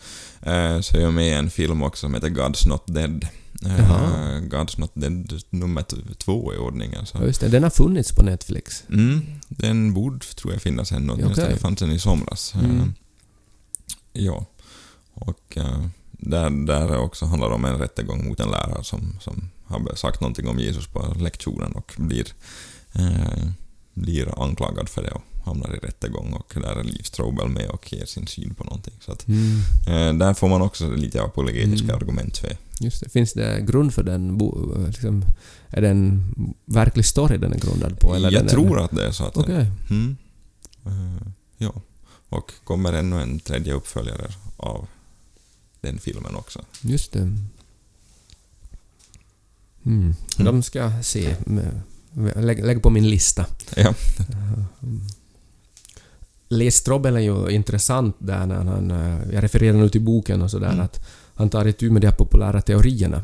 eh, 0.43 0.81
så 0.81 0.97
är 0.97 1.01
jag 1.01 1.13
med 1.13 1.29
i 1.29 1.33
en 1.33 1.51
film 1.51 1.83
också 1.83 2.01
som 2.01 2.15
heter 2.15 2.29
God's 2.29 2.69
Not 2.69 2.83
Dead. 2.87 3.27
Eh, 3.65 3.79
Jaha. 3.79 4.41
God's 4.41 4.81
Not 4.81 4.91
Dead 4.95 5.43
nummer 5.51 5.85
två 6.15 6.55
i 6.55 6.57
ordningen. 6.57 7.07
Så. 7.07 7.19
Ja, 7.19 7.25
just 7.25 7.41
det. 7.41 7.49
Den 7.49 7.63
har 7.63 7.71
funnits 7.71 8.13
på 8.13 8.23
Netflix. 8.23 8.85
Mm, 8.89 9.23
den 9.49 9.95
borde, 9.95 10.27
tror 10.27 10.53
jag, 10.53 10.63
finnas 10.63 10.93
ännu. 10.93 11.13
Åtminstone 11.13 11.57
fanns 11.57 11.79
den 11.79 11.93
i 11.93 11.99
somras. 11.99 12.55
Mm. 12.55 12.81
Eh, 12.81 12.87
ja. 14.13 14.47
Och 15.15 15.57
eh, 15.57 15.87
där, 16.23 16.51
där 16.67 16.99
också 16.99 17.27
handlar 17.27 17.49
det 17.49 17.55
om 17.55 17.65
en 17.65 17.79
rättegång 17.79 18.29
mot 18.29 18.41
en 18.41 18.51
lärare 18.51 18.85
som, 18.85 19.17
som 19.21 19.51
har 19.65 19.95
sagt 19.95 20.21
någonting 20.21 20.49
om 20.49 20.59
Jesus 20.59 20.87
på 20.87 21.15
lektionen 21.21 21.73
och 21.73 21.93
blir, 21.97 22.27
eh, 22.93 23.49
blir 23.95 24.43
anklagad 24.43 24.89
för 24.89 25.03
det 25.03 25.11
och 25.11 25.23
hamnar 25.45 25.75
i 25.77 25.79
rättegång 25.79 26.33
och 26.33 26.53
där 26.57 26.77
är 26.77 26.85
Liv 26.85 27.03
Strobel 27.03 27.49
med 27.49 27.69
och 27.71 27.93
ger 27.93 28.05
sin 28.07 28.27
syn 28.27 28.55
på 28.55 28.65
någonting. 28.65 28.95
Så 29.01 29.13
att, 29.13 29.27
Mm. 29.29 29.59
eh, 29.87 30.19
där 30.27 30.35
får 30.35 30.49
man 30.49 30.63
också 30.63 30.91
lite 30.91 31.23
apologetiska 31.23 31.85
Mm. 31.85 31.97
argument 31.97 32.39
för. 32.39 32.57
Just 32.81 33.01
det. 33.05 33.09
Finns 33.09 33.33
det 33.33 33.61
grund 33.61 33.95
för 33.95 34.03
den? 34.03 34.39
Liksom, 34.87 35.25
är 35.69 35.81
det 35.81 35.89
en 35.89 36.35
verklig 36.65 37.05
story 37.05 37.37
den 37.37 37.53
är 37.53 37.59
grundad 37.59 37.99
på? 38.01 38.15
Eller 38.15 38.31
jag 38.31 38.43
den 38.43 38.49
tror 38.51 38.79
är... 38.81 38.85
att 38.85 38.91
det 38.97 39.07
är 39.07 39.11
så 39.11 39.25
att... 39.25 39.37
Okej. 39.37 39.67
Mm. 39.91 40.17
Eh, 40.87 41.27
ja. 41.59 41.73
Och 42.29 42.53
kommer 42.65 42.93
ännu 42.93 43.23
en 43.23 43.41
tredje 43.41 43.73
uppföljare 43.73 44.31
av 44.57 44.87
den 45.83 45.99
filmen 45.99 46.35
också. 46.37 46.61
Just 46.81 47.13
det. 47.13 47.19
Mm. 47.19 47.39
Mm. 49.87 50.15
De 50.39 50.63
ska 50.63 50.79
jag 50.79 51.05
se. 51.05 51.37
Lägg, 52.37 52.65
lägg 52.65 52.83
på 52.83 52.91
min 52.91 53.11
lista. 53.11 53.47
Ja. 53.77 53.95
Mm. 54.83 55.01
Les 56.49 56.77
Strobel 56.77 57.17
är 57.17 57.21
ju 57.21 57.49
intressant 57.51 58.17
där 58.19 58.47
när 58.47 58.65
han... 58.65 58.91
eh, 58.91 59.35
Jag 59.35 59.43
refererar 59.45 59.77
nu 59.79 59.89
till 59.89 60.01
boken 60.01 60.43
och 60.43 60.51
sådär 60.51 60.73
Mm. 60.73 60.81
att 60.85 61.07
han 61.35 61.51
tar 61.51 61.67
itu 61.69 61.91
med 61.91 62.03
de 62.03 62.07
här 62.09 62.15
populära 62.15 62.63
teorierna. 62.63 63.23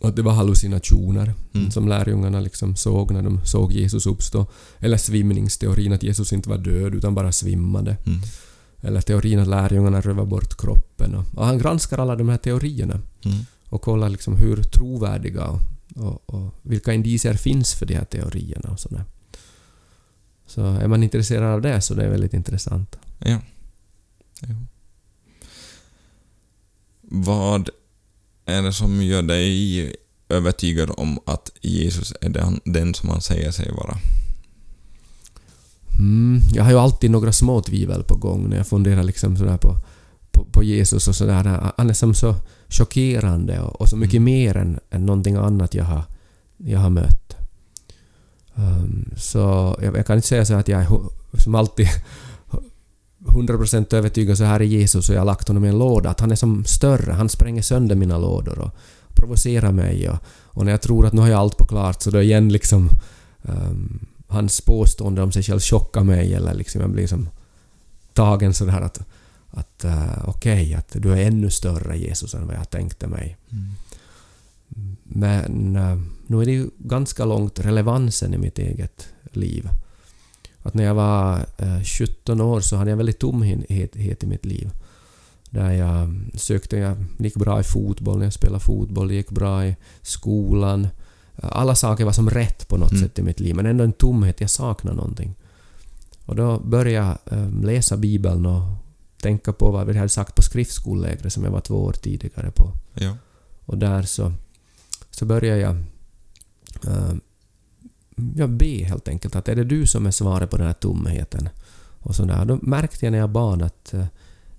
Att 0.00 0.16
det 0.16 0.22
var 0.22 0.32
hallucinationer 0.32 1.34
Mm. 1.54 1.70
som 1.70 1.88
lärjungarna 1.88 2.40
liksom 2.40 2.76
såg 2.76 3.10
när 3.10 3.22
de 3.22 3.40
såg 3.46 3.72
Jesus 3.72 4.06
uppstå. 4.06 4.46
Eller 4.78 4.96
svimningsteorin 4.96 5.92
att 5.92 6.02
Jesus 6.02 6.32
inte 6.32 6.48
var 6.48 6.58
död 6.58 6.94
utan 6.94 7.14
bara 7.14 7.32
svimmade. 7.32 7.96
Mm. 8.06 8.20
Eller 8.86 9.00
teorin 9.00 9.38
att 9.38 9.48
lärjungarna 9.48 10.00
rövar 10.00 10.24
bort 10.24 10.56
kroppen. 10.60 11.14
Och, 11.14 11.24
och 11.34 11.46
han 11.46 11.58
granskar 11.58 11.98
alla 11.98 12.16
de 12.16 12.28
här 12.28 12.36
teorierna 12.38 13.00
Mm. 13.24 13.38
och 13.68 13.82
kollar 13.82 14.08
liksom 14.08 14.36
hur 14.36 14.62
trovärdiga 14.62 15.44
och, 15.46 15.60
och, 15.96 16.22
och 16.34 16.54
vilka 16.62 16.92
indicier 16.92 17.34
finns 17.34 17.74
för 17.74 17.86
de 17.86 17.94
här 17.94 18.04
teorierna 18.04 18.70
och 18.70 18.80
sådär. 18.80 19.04
Så 20.46 20.64
är 20.64 20.88
man 20.88 21.02
intresserad 21.02 21.54
av 21.54 21.60
det 21.62 21.80
så 21.80 21.94
det 21.94 22.04
är 22.04 22.10
väldigt 22.10 22.34
intressant. 22.34 22.96
Ja. 23.18 23.38
Jo. 24.40 24.54
Vad 27.00 27.68
är 28.44 28.62
det 28.62 28.72
som 28.72 29.02
gör 29.02 29.22
dig 29.22 29.92
övertygad 30.28 30.90
om 30.96 31.18
att 31.26 31.50
Jesus 31.60 32.14
är 32.20 32.28
den, 32.28 32.60
den 32.64 32.94
som 32.94 33.08
han 33.08 33.20
säger 33.20 33.50
sig 33.50 33.70
vara? 33.72 33.96
Mm, 35.98 36.40
jag 36.52 36.64
har 36.64 36.70
ju 36.70 36.78
alltid 36.78 37.10
några 37.10 37.32
små 37.32 37.60
tvivel 37.62 38.02
på 38.02 38.14
gång 38.14 38.48
när 38.48 38.56
jag 38.56 38.66
funderar 38.66 39.02
liksom 39.02 39.36
sådär 39.36 39.56
på, 39.56 39.76
på, 40.32 40.44
på 40.52 40.62
Jesus 40.62 41.08
och 41.08 41.14
sådär. 41.14 41.72
Han 41.76 41.90
är 41.90 41.94
som 41.94 42.14
så 42.14 42.34
chockerande 42.68 43.60
och, 43.60 43.80
och 43.80 43.88
så 43.88 43.96
mycket 43.96 44.14
Mm. 44.14 44.24
mer 44.24 44.56
än, 44.56 44.80
än 44.90 45.06
någonting 45.06 45.36
annat 45.36 45.74
jag 45.74 45.84
har, 45.84 46.02
jag 46.56 46.78
har 46.80 46.90
mött. 46.90 47.36
Um, 48.54 49.10
så 49.16 49.38
jag, 49.82 49.96
jag 49.96 50.06
kan 50.06 50.16
inte 50.16 50.28
säga 50.28 50.44
så 50.44 50.54
att 50.54 50.68
jag 50.68 50.80
är 50.82 50.88
som 51.38 51.54
alltid 51.54 51.88
100% 53.26 53.94
övertygad 53.94 54.38
så 54.38 54.44
här 54.44 54.60
är 54.60 54.64
Jesus 54.64 55.08
och 55.08 55.14
jag 55.14 55.20
har 55.20 55.26
lagt 55.26 55.48
honom 55.48 55.64
i 55.64 55.68
en 55.68 55.78
låda. 55.78 56.10
Att 56.10 56.20
han 56.20 56.30
är 56.32 56.36
som 56.36 56.64
större, 56.64 57.12
han 57.12 57.28
spränger 57.28 57.62
sönder 57.62 57.96
mina 57.96 58.18
lådor 58.18 58.58
och 58.58 58.70
provocerar 59.14 59.72
mig. 59.72 60.08
Och, 60.08 60.18
och 60.44 60.64
när 60.64 60.72
jag 60.72 60.82
tror 60.82 61.06
att 61.06 61.12
nu 61.12 61.20
har 61.20 61.28
jag 61.28 61.40
allt 61.40 61.56
på 61.56 61.64
klart 61.64 62.02
så 62.02 62.10
då 62.10 62.22
igen 62.22 62.48
liksom 62.48 62.90
um, 63.42 64.06
hans 64.36 64.60
påstående 64.60 65.22
om 65.22 65.32
sig 65.32 65.42
själv 65.42 65.60
chockar 65.60 66.04
mig 66.04 66.34
eller 66.34 66.54
liksom 66.54 66.80
jag 66.80 66.90
blir 66.90 67.06
som 67.06 67.28
tagen 68.12 68.54
sådär 68.54 68.80
att, 68.80 69.00
att 69.50 69.84
uh, 69.84 70.28
okej, 70.28 70.74
att 70.74 70.96
du 71.02 71.12
är 71.12 71.26
ännu 71.26 71.50
större 71.50 71.98
Jesus 71.98 72.34
än 72.34 72.46
vad 72.46 72.56
jag 72.56 72.70
tänkte 72.70 73.06
mig. 73.06 73.36
Men 75.02 75.76
uh, 75.76 76.02
nu 76.26 76.42
är 76.42 76.46
det 76.46 76.52
ju 76.52 76.70
ganska 76.78 77.24
långt 77.24 77.58
relevansen 77.58 78.34
i 78.34 78.38
mitt 78.38 78.58
eget 78.58 79.08
liv. 79.32 79.68
Att 80.66 80.74
när 80.74 80.84
jag 80.84 80.94
var 80.94 81.46
eh, 81.58 81.82
17 81.82 82.40
år 82.40 82.60
så 82.60 82.76
hade 82.76 82.90
jag 82.90 82.96
väldigt 82.96 83.18
tomhet 83.18 84.22
i 84.22 84.26
mitt 84.26 84.44
liv. 84.44 84.70
Där 85.50 85.70
jag 85.70 86.14
sökte, 86.34 86.76
jag 86.76 86.96
gick 87.18 87.34
bra 87.34 87.60
i 87.60 87.62
fotboll, 87.62 88.18
när 88.18 88.26
jag 88.26 88.32
spelade 88.32 88.64
fotboll, 88.64 89.08
det 89.08 89.14
gick 89.14 89.30
bra 89.30 89.66
i 89.66 89.76
skolan. 90.02 90.88
Alla 91.42 91.74
saker 91.74 92.04
var 92.04 92.12
som 92.12 92.30
rätt 92.30 92.68
på 92.68 92.76
något 92.76 92.90
Mm. 92.92 93.02
sätt 93.02 93.18
i 93.18 93.22
mitt 93.22 93.40
liv, 93.40 93.54
men 93.56 93.66
ändå 93.66 93.84
en 93.84 93.92
tomhet, 93.92 94.40
jag 94.40 94.50
saknar 94.50 94.94
någonting. 94.94 95.34
Och 96.24 96.36
då 96.36 96.58
började 96.58 96.90
jag 96.90 97.38
eh, 97.38 97.50
läsa 97.62 97.96
Bibeln 97.96 98.46
och 98.46 98.62
tänka 99.22 99.52
på 99.52 99.70
vad 99.70 99.86
vi 99.86 99.96
hade 99.96 100.08
sagt 100.08 100.34
på 100.34 100.42
skriftskolelägret 100.42 101.32
som 101.32 101.44
jag 101.44 101.50
var 101.50 101.60
två 101.60 101.84
år 101.84 101.92
tidigare 101.92 102.50
på. 102.50 102.72
Ja. 102.94 103.16
Och 103.64 103.78
där 103.78 104.02
så, 104.02 104.32
så 105.10 105.24
började 105.24 105.60
jag 105.60 105.76
uh, 106.86 107.14
jag 108.36 108.50
be 108.50 108.84
helt 108.84 109.08
enkelt 109.08 109.36
att 109.36 109.48
är 109.48 109.54
det 109.56 109.64
du 109.64 109.86
som 109.86 110.06
är 110.06 110.10
svaret 110.10 110.50
på 110.50 110.56
den 110.56 110.66
här 110.66 110.74
tomheten? 110.74 111.48
Och 112.00 112.14
sådär. 112.16 112.44
Då 112.44 112.58
märkte 112.62 113.06
jag 113.06 113.12
när 113.12 113.18
jag 113.18 113.30
bad 113.30 113.62
att 113.62 113.94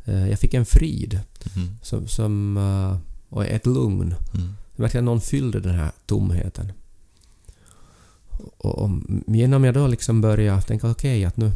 eh, 0.06 0.28
jag 0.30 0.40
fick 0.40 0.54
en 0.54 0.66
frid 0.66 1.20
Mm. 1.56 1.78
som, 1.84 2.08
som, 2.08 2.58
eh, 2.58 2.98
och 3.30 3.46
ett 3.46 3.66
lugn. 3.66 4.16
Mm. 4.34 4.54
Märkte 4.78 4.98
att 4.98 5.04
någon 5.04 5.22
fyllde 5.22 5.60
den 5.60 5.76
här 5.76 5.92
tomheten. 6.06 6.72
Och, 8.58 8.80
och 8.80 8.90
genom 9.28 9.63
jag 9.63 9.74
då 9.74 9.88
liksom 9.88 10.22
började 10.22 10.62
tänka 10.62 10.92
okej 10.92 11.26
att 11.26 11.38
nu 11.38 11.52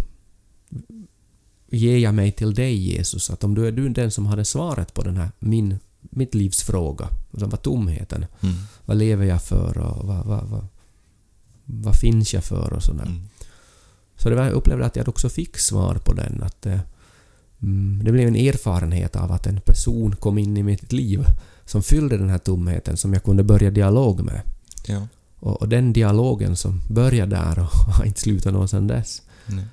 ger 1.71 1.97
jag 1.97 2.13
mig 2.13 2.31
till 2.31 2.53
dig 2.53 2.73
Jesus. 2.73 3.29
Att 3.29 3.43
om 3.43 3.55
du 3.55 3.67
är 3.67 3.71
du 3.71 3.89
den 3.89 4.12
som 4.12 4.25
hade 4.25 4.45
svaret 4.45 4.93
på 4.93 5.03
den 5.03 5.17
här 5.17 5.31
min, 5.39 5.79
mitt 5.99 6.36
livs 6.36 6.63
fråga. 6.63 7.07
Som 7.38 7.49
var 7.49 7.57
tomheten. 7.57 8.25
Mm. 8.41 8.55
Vad 8.86 8.97
lever 8.97 9.25
jag 9.25 9.43
för 9.43 9.77
och 9.77 10.07
vad, 10.07 10.25
vad, 10.25 10.43
vad, 10.49 10.67
vad 11.65 11.95
finns 11.95 12.34
jag 12.34 12.43
för 12.43 12.73
och 12.73 12.84
sådär. 12.84 13.05
Mm. 13.05 13.21
Så 14.15 14.29
det 14.29 14.36
var, 14.36 14.43
jag 14.43 14.53
upplevde 14.53 14.86
att 14.86 14.95
jag 14.95 15.10
också 15.10 15.29
fick 15.29 15.57
svar 15.57 15.95
på 15.95 16.13
den. 16.13 16.43
Att 16.43 16.62
det, 16.62 16.81
mm, 17.62 18.01
det 18.03 18.12
blev 18.12 18.27
en 18.27 18.36
erfarenhet 18.36 19.15
av 19.15 19.31
att 19.31 19.47
en 19.47 19.62
person 19.62 20.15
kom 20.15 20.38
in 20.38 20.57
i 20.57 20.63
mitt 20.63 20.91
liv 20.91 21.25
som 21.71 21.84
fyllde 21.84 22.17
den 22.17 22.29
här 22.29 22.38
tomheten 22.38 22.97
som 22.97 23.13
jag 23.13 23.23
kunde 23.23 23.43
börja 23.43 23.71
dialog 23.71 24.23
med. 24.23 24.41
Ja. 24.88 25.07
Och, 25.39 25.62
och 25.62 25.69
den 25.69 25.93
dialogen 25.93 26.55
som 26.55 26.81
började 26.89 27.36
där 27.36 27.60
och 27.60 27.65
har 27.95 28.05
inte 28.05 28.21
slutat 28.21 28.53
nå 28.53 28.67
sedan 28.67 28.88
dess. 28.88 29.21
Nej. 29.45 29.65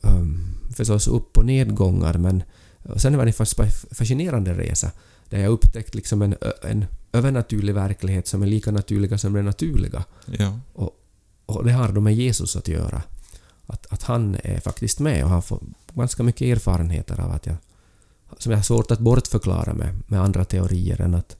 Um, 0.00 0.56
förstås 0.76 1.08
upp 1.08 1.36
och 1.36 1.46
nedgångar 1.46 2.18
men 2.18 2.42
och 2.82 3.00
sen 3.00 3.16
var 3.16 3.24
det 3.24 3.28
en 3.28 3.46
fas- 3.46 3.86
fascinerande 3.90 4.54
resa 4.54 4.90
där 5.28 5.38
jag 5.38 5.52
upptäckt 5.52 5.94
liksom 5.94 6.22
en, 6.22 6.34
en 6.62 6.84
övernaturlig 7.12 7.74
verklighet 7.74 8.26
som 8.26 8.42
är 8.42 8.46
lika 8.46 8.70
naturliga 8.70 9.18
som 9.18 9.32
det 9.32 9.42
naturliga. 9.42 10.04
Ja. 10.26 10.58
Och 11.46 11.64
det 11.64 11.72
har 11.72 11.92
då 11.92 12.00
med 12.00 12.14
Jesus 12.14 12.56
att 12.56 12.68
göra. 12.68 13.02
Att, 13.66 13.86
att 13.92 14.02
han 14.02 14.36
är 14.44 14.60
faktiskt 14.60 15.00
med 15.00 15.24
och 15.24 15.30
har 15.30 15.40
fått 15.40 15.62
ganska 15.94 16.22
mycket 16.22 16.56
erfarenheter 16.56 17.20
av 17.20 17.32
att 17.32 17.46
jag... 17.46 17.56
Som 18.38 18.52
jag 18.52 18.58
har 18.58 18.62
svårt 18.62 18.90
att 18.90 18.98
bortförklara 18.98 19.74
med, 19.74 20.02
med 20.06 20.20
andra 20.20 20.44
teorier 20.44 21.00
än 21.00 21.14
att, 21.14 21.36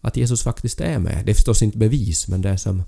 att 0.00 0.16
Jesus 0.16 0.42
faktiskt 0.42 0.80
är 0.80 0.98
med. 0.98 1.26
Det 1.26 1.32
är 1.32 1.34
förstås 1.34 1.62
inte 1.62 1.78
bevis, 1.78 2.28
men 2.28 2.42
det 2.42 2.50
är 2.50 2.56
som... 2.56 2.82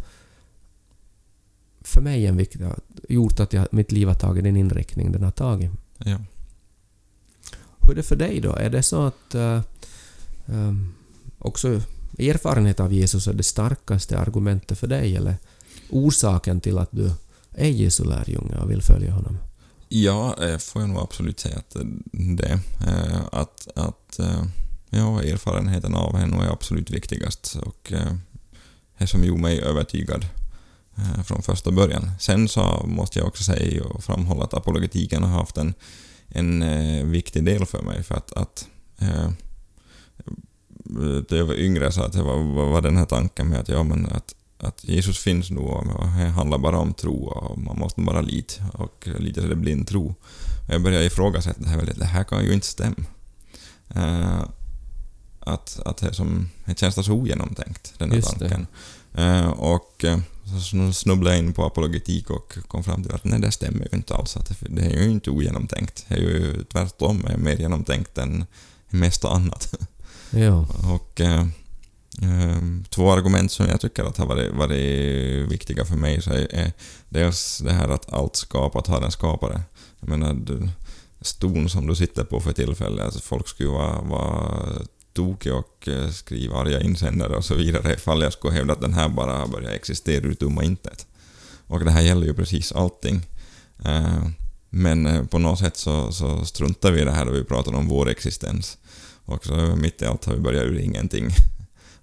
För 1.81 2.01
mig 2.01 2.27
en 2.27 2.37
viktig... 2.37 2.61
gjort 3.09 3.41
att 3.41 3.53
jag, 3.53 3.69
mitt 3.71 3.93
liv 3.93 4.09
har 4.09 4.15
tagit 4.15 4.45
den 4.45 4.57
inriktning 4.57 5.13
den 5.13 5.23
har 5.23 5.31
tagit. 5.31 5.71
Ja. 5.99 6.19
Hur 7.81 7.91
är 7.91 7.95
det 7.95 8.03
för 8.03 8.17
dig 8.17 8.41
då? 8.41 8.57
Är 8.57 8.71
det 8.71 8.83
så 8.83 9.07
att 9.07 9.35
eh, 9.35 9.61
ehm, 10.47 10.95
också 11.39 11.81
erfarenhet 12.19 12.81
av 12.81 12.93
Jesus 12.93 13.27
är 13.27 13.33
det 13.33 13.43
starkaste 13.43 14.19
argumentet 14.19 14.79
för 14.79 14.87
dig 14.87 15.17
eller 15.17 15.37
orsaken 15.91 16.61
till 16.61 16.79
att 16.79 16.91
du 16.91 17.11
är 17.51 17.69
Jesu 17.69 18.05
lärjunge 18.05 18.57
och 18.57 18.71
vill 18.71 18.83
följa 18.83 19.13
honom? 19.13 19.39
Ja, 19.95 20.45
eh, 20.45 20.59
får 20.59 20.83
jag 20.83 20.89
nog 20.89 21.03
absolut 21.03 21.41
säga 21.41 21.57
att 21.59 21.77
eh, 21.77 21.83
det. 22.13 22.61
Eh, 22.87 23.21
att, 23.33 23.69
att 23.75 24.21
ja, 24.91 25.23
erfarenheten 25.23 25.95
av 25.95 26.17
henne 26.17 26.45
är 26.45 26.53
absolut 26.53 26.91
viktigast 26.91 27.57
och 27.63 27.93
det 28.99 29.07
som 29.07 29.25
gjorde 29.25 29.41
mig 29.41 29.61
övertygad 29.61 30.27
från 31.25 31.43
första 31.43 31.71
början. 31.71 32.11
Sen 32.21 32.49
så 32.49 32.85
måste 32.87 33.19
jag 33.19 33.29
också 33.29 33.43
säga 33.43 33.85
och 33.85 34.05
framhålla 34.05 34.45
att 34.45 34.55
apologetiken 34.55 35.23
har 35.23 35.31
haft 35.31 35.57
en, 35.57 35.75
en 36.29 37.11
viktig 37.11 37.45
del 37.45 37.67
för 37.67 37.83
mig 37.83 38.03
för 38.03 38.15
att, 38.15 38.33
att 38.33 38.67
eh, 38.99 39.31
jag 41.29 41.45
var 41.45 41.55
yngre 41.55 41.93
så 41.93 42.03
att 42.03 42.13
det 42.13 42.23
var, 42.23 42.71
var 42.71 42.81
den 42.81 42.97
här 42.97 43.07
tanken 43.07 43.49
med 43.49 43.61
att, 43.61 43.69
ja, 43.69 43.83
men 43.83 44.07
att, 44.07 44.35
att 44.63 44.85
Jesus 44.85 45.19
finns 45.19 45.51
nog 45.51 45.69
och 45.71 46.07
det 46.07 46.29
handlar 46.29 46.59
bara 46.59 46.79
om 46.79 46.95
tro 46.95 47.25
och 47.25 47.59
man 47.59 47.79
måste 47.79 48.01
bara 48.01 48.21
lita 48.21 48.65
och 48.73 49.09
lita 49.19 49.41
till 49.41 49.51
det 49.51 49.57
blind 49.57 49.89
tro. 49.89 50.15
Jag 50.69 50.83
börjar 50.83 51.03
ifrågasätta 51.03 51.61
det 51.61 51.69
här 51.69 51.77
väldigt, 51.77 51.99
det 51.99 52.05
här 52.05 52.25
kan 52.25 52.45
ju 52.45 52.53
inte 52.53 52.67
stämma. 52.67 53.05
Uh, 53.97 54.43
att, 55.41 55.81
att 55.85 55.97
det, 55.97 56.15
som, 56.15 56.49
det 56.65 56.79
känns 56.79 57.07
så 57.07 57.13
ogenomtänkt, 57.13 57.95
den 57.99 58.11
här 58.11 58.17
Just 58.17 58.39
det. 58.39 58.49
tanken. 58.49 58.67
Uh, 59.19 59.49
och 59.49 60.05
uh, 60.05 60.19
så 60.61 60.93
snubblade 60.93 61.37
jag 61.37 61.45
in 61.45 61.53
på 61.53 61.65
apologetik 61.65 62.31
och 62.31 62.59
kom 62.69 62.85
fram 62.85 63.03
till 63.03 63.13
att 63.13 63.25
nej, 63.25 63.41
det 63.41 63.53
stämmer 63.53 63.89
ju 63.93 63.97
inte 63.97 64.15
alls. 64.15 64.37
Att 64.37 64.49
det, 64.49 64.67
det 64.69 64.83
är 64.83 65.03
ju 65.03 65.11
inte 65.11 65.31
ogenomtänkt. 65.31 66.05
Det 66.09 66.15
är 66.15 66.19
ju 66.19 66.65
tvärtom 66.65 67.25
är 67.27 67.37
mer 67.37 67.57
genomtänkt 67.57 68.19
än 68.19 68.45
mesta 68.89 69.29
annat. 69.29 69.75
Ja. 70.31 70.67
Och 70.95 71.21
eh, 71.21 71.41
eh, 71.41 71.47
Ehm, 72.21 72.85
två 72.89 73.13
argument 73.13 73.53
som 73.53 73.67
jag 73.67 73.81
tycker 73.81 74.05
att 74.05 74.17
har 74.17 74.27
varit, 74.27 74.55
varit 74.55 75.53
viktiga 75.53 75.85
för 75.85 75.97
mig 75.97 76.23
så 76.23 76.31
är, 76.31 76.73
dels 77.09 77.59
det 77.59 77.73
här 77.73 77.89
att 77.89 78.13
allt 78.13 78.37
skapat 78.37 78.87
har 78.87 79.03
en 79.03 79.11
skapare. 79.11 79.63
Jag 80.01 80.09
menar, 80.09 80.37
ston 81.21 81.69
som 81.69 81.87
du 81.87 81.95
sitter 81.95 82.25
på 82.25 82.41
för 82.41 82.53
tillfället, 82.53 83.05
alltså 83.05 83.21
folk 83.21 83.49
skulle 83.49 83.69
vara, 83.69 84.01
vara 84.01 84.63
tokiga 85.13 85.55
och 85.55 85.89
eh, 85.89 86.11
skriva 86.11 86.57
arga 86.57 86.81
insändare 86.81 87.37
och 87.37 87.45
så 87.45 87.55
vidare 87.55 87.95
ifall 87.95 88.23
jag 88.23 88.33
skulle 88.33 88.55
hävda 88.55 88.73
att 88.73 88.81
den 88.81 88.95
här 88.95 89.09
bara 89.09 89.39
har 89.39 89.47
börjat 89.47 89.73
existera 89.73 90.27
ur 90.27 90.35
tomma 90.35 90.65
intet. 90.65 91.07
Och 91.67 91.85
det 91.85 91.91
här 91.91 92.03
gäller 92.03 92.27
ju 92.27 92.35
precis 92.35 92.73
allting. 92.73 93.27
Ehm, 93.85 94.35
men 94.71 95.07
eh, 95.07 95.25
på 95.25 95.39
något 95.39 95.59
sätt 95.59 95.77
så, 95.77 96.13
så 96.13 96.45
struntar 96.45 96.93
vi 96.93 97.01
i 97.01 97.05
det 97.05 97.13
här 97.13 97.27
då 97.27 97.33
vi 97.33 97.45
pratar 97.45 97.75
om 97.75 97.89
vår 97.89 98.09
existens. 98.09 98.79
Och 99.25 99.45
så 99.45 99.55
mitt 99.77 100.03
i 100.03 100.05
allt 100.05 100.25
har 100.25 100.35
vi 100.35 100.41
börjat 100.41 100.65
ur 100.65 100.79
ingenting. 100.79 101.31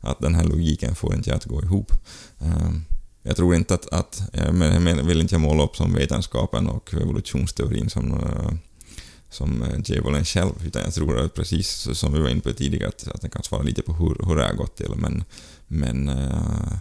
Att 0.02 0.20
den 0.20 0.36
här 0.36 0.44
logiken 0.44 0.96
får 0.96 1.16
inte 1.16 1.36
att 1.36 1.46
gå 1.46 1.62
ihop. 1.64 1.92
Ehm, 2.40 2.84
Jag 3.24 3.36
tror 3.36 3.56
inte 3.56 3.74
att, 3.74 3.94
att 3.94 4.22
jag 4.34 4.56
jag 4.56 5.04
vill 5.04 5.22
inte 5.22 5.34
jag 5.36 5.42
måla 5.42 5.64
upp 5.64 5.76
som 5.76 5.94
vetenskapen 5.94 6.68
och 6.68 6.94
evolutionsteorin 6.94 7.90
som, 7.90 8.14
eh, 8.14 8.52
som 9.30 9.64
eh, 9.64 9.80
djävulen 9.86 10.26
själv, 10.26 10.52
utan 10.66 10.82
jag 10.82 10.94
tror 10.94 11.20
att 11.20 11.34
precis 11.34 11.88
som 11.94 12.14
vi 12.14 12.20
var 12.20 12.30
inne 12.30 12.42
på 12.42 12.54
tidigare, 12.54 12.88
att, 12.88 13.08
att 13.08 13.22
den 13.22 13.30
kan 13.30 13.44
svara 13.44 13.62
lite 13.64 13.82
på 13.82 13.94
hur, 13.94 14.26
hur 14.28 14.36
det 14.36 14.46
har 14.46 14.54
gått 14.54 14.78
till, 14.78 14.94
men, 14.96 15.24
men 15.68 16.10
eh, 16.10 16.74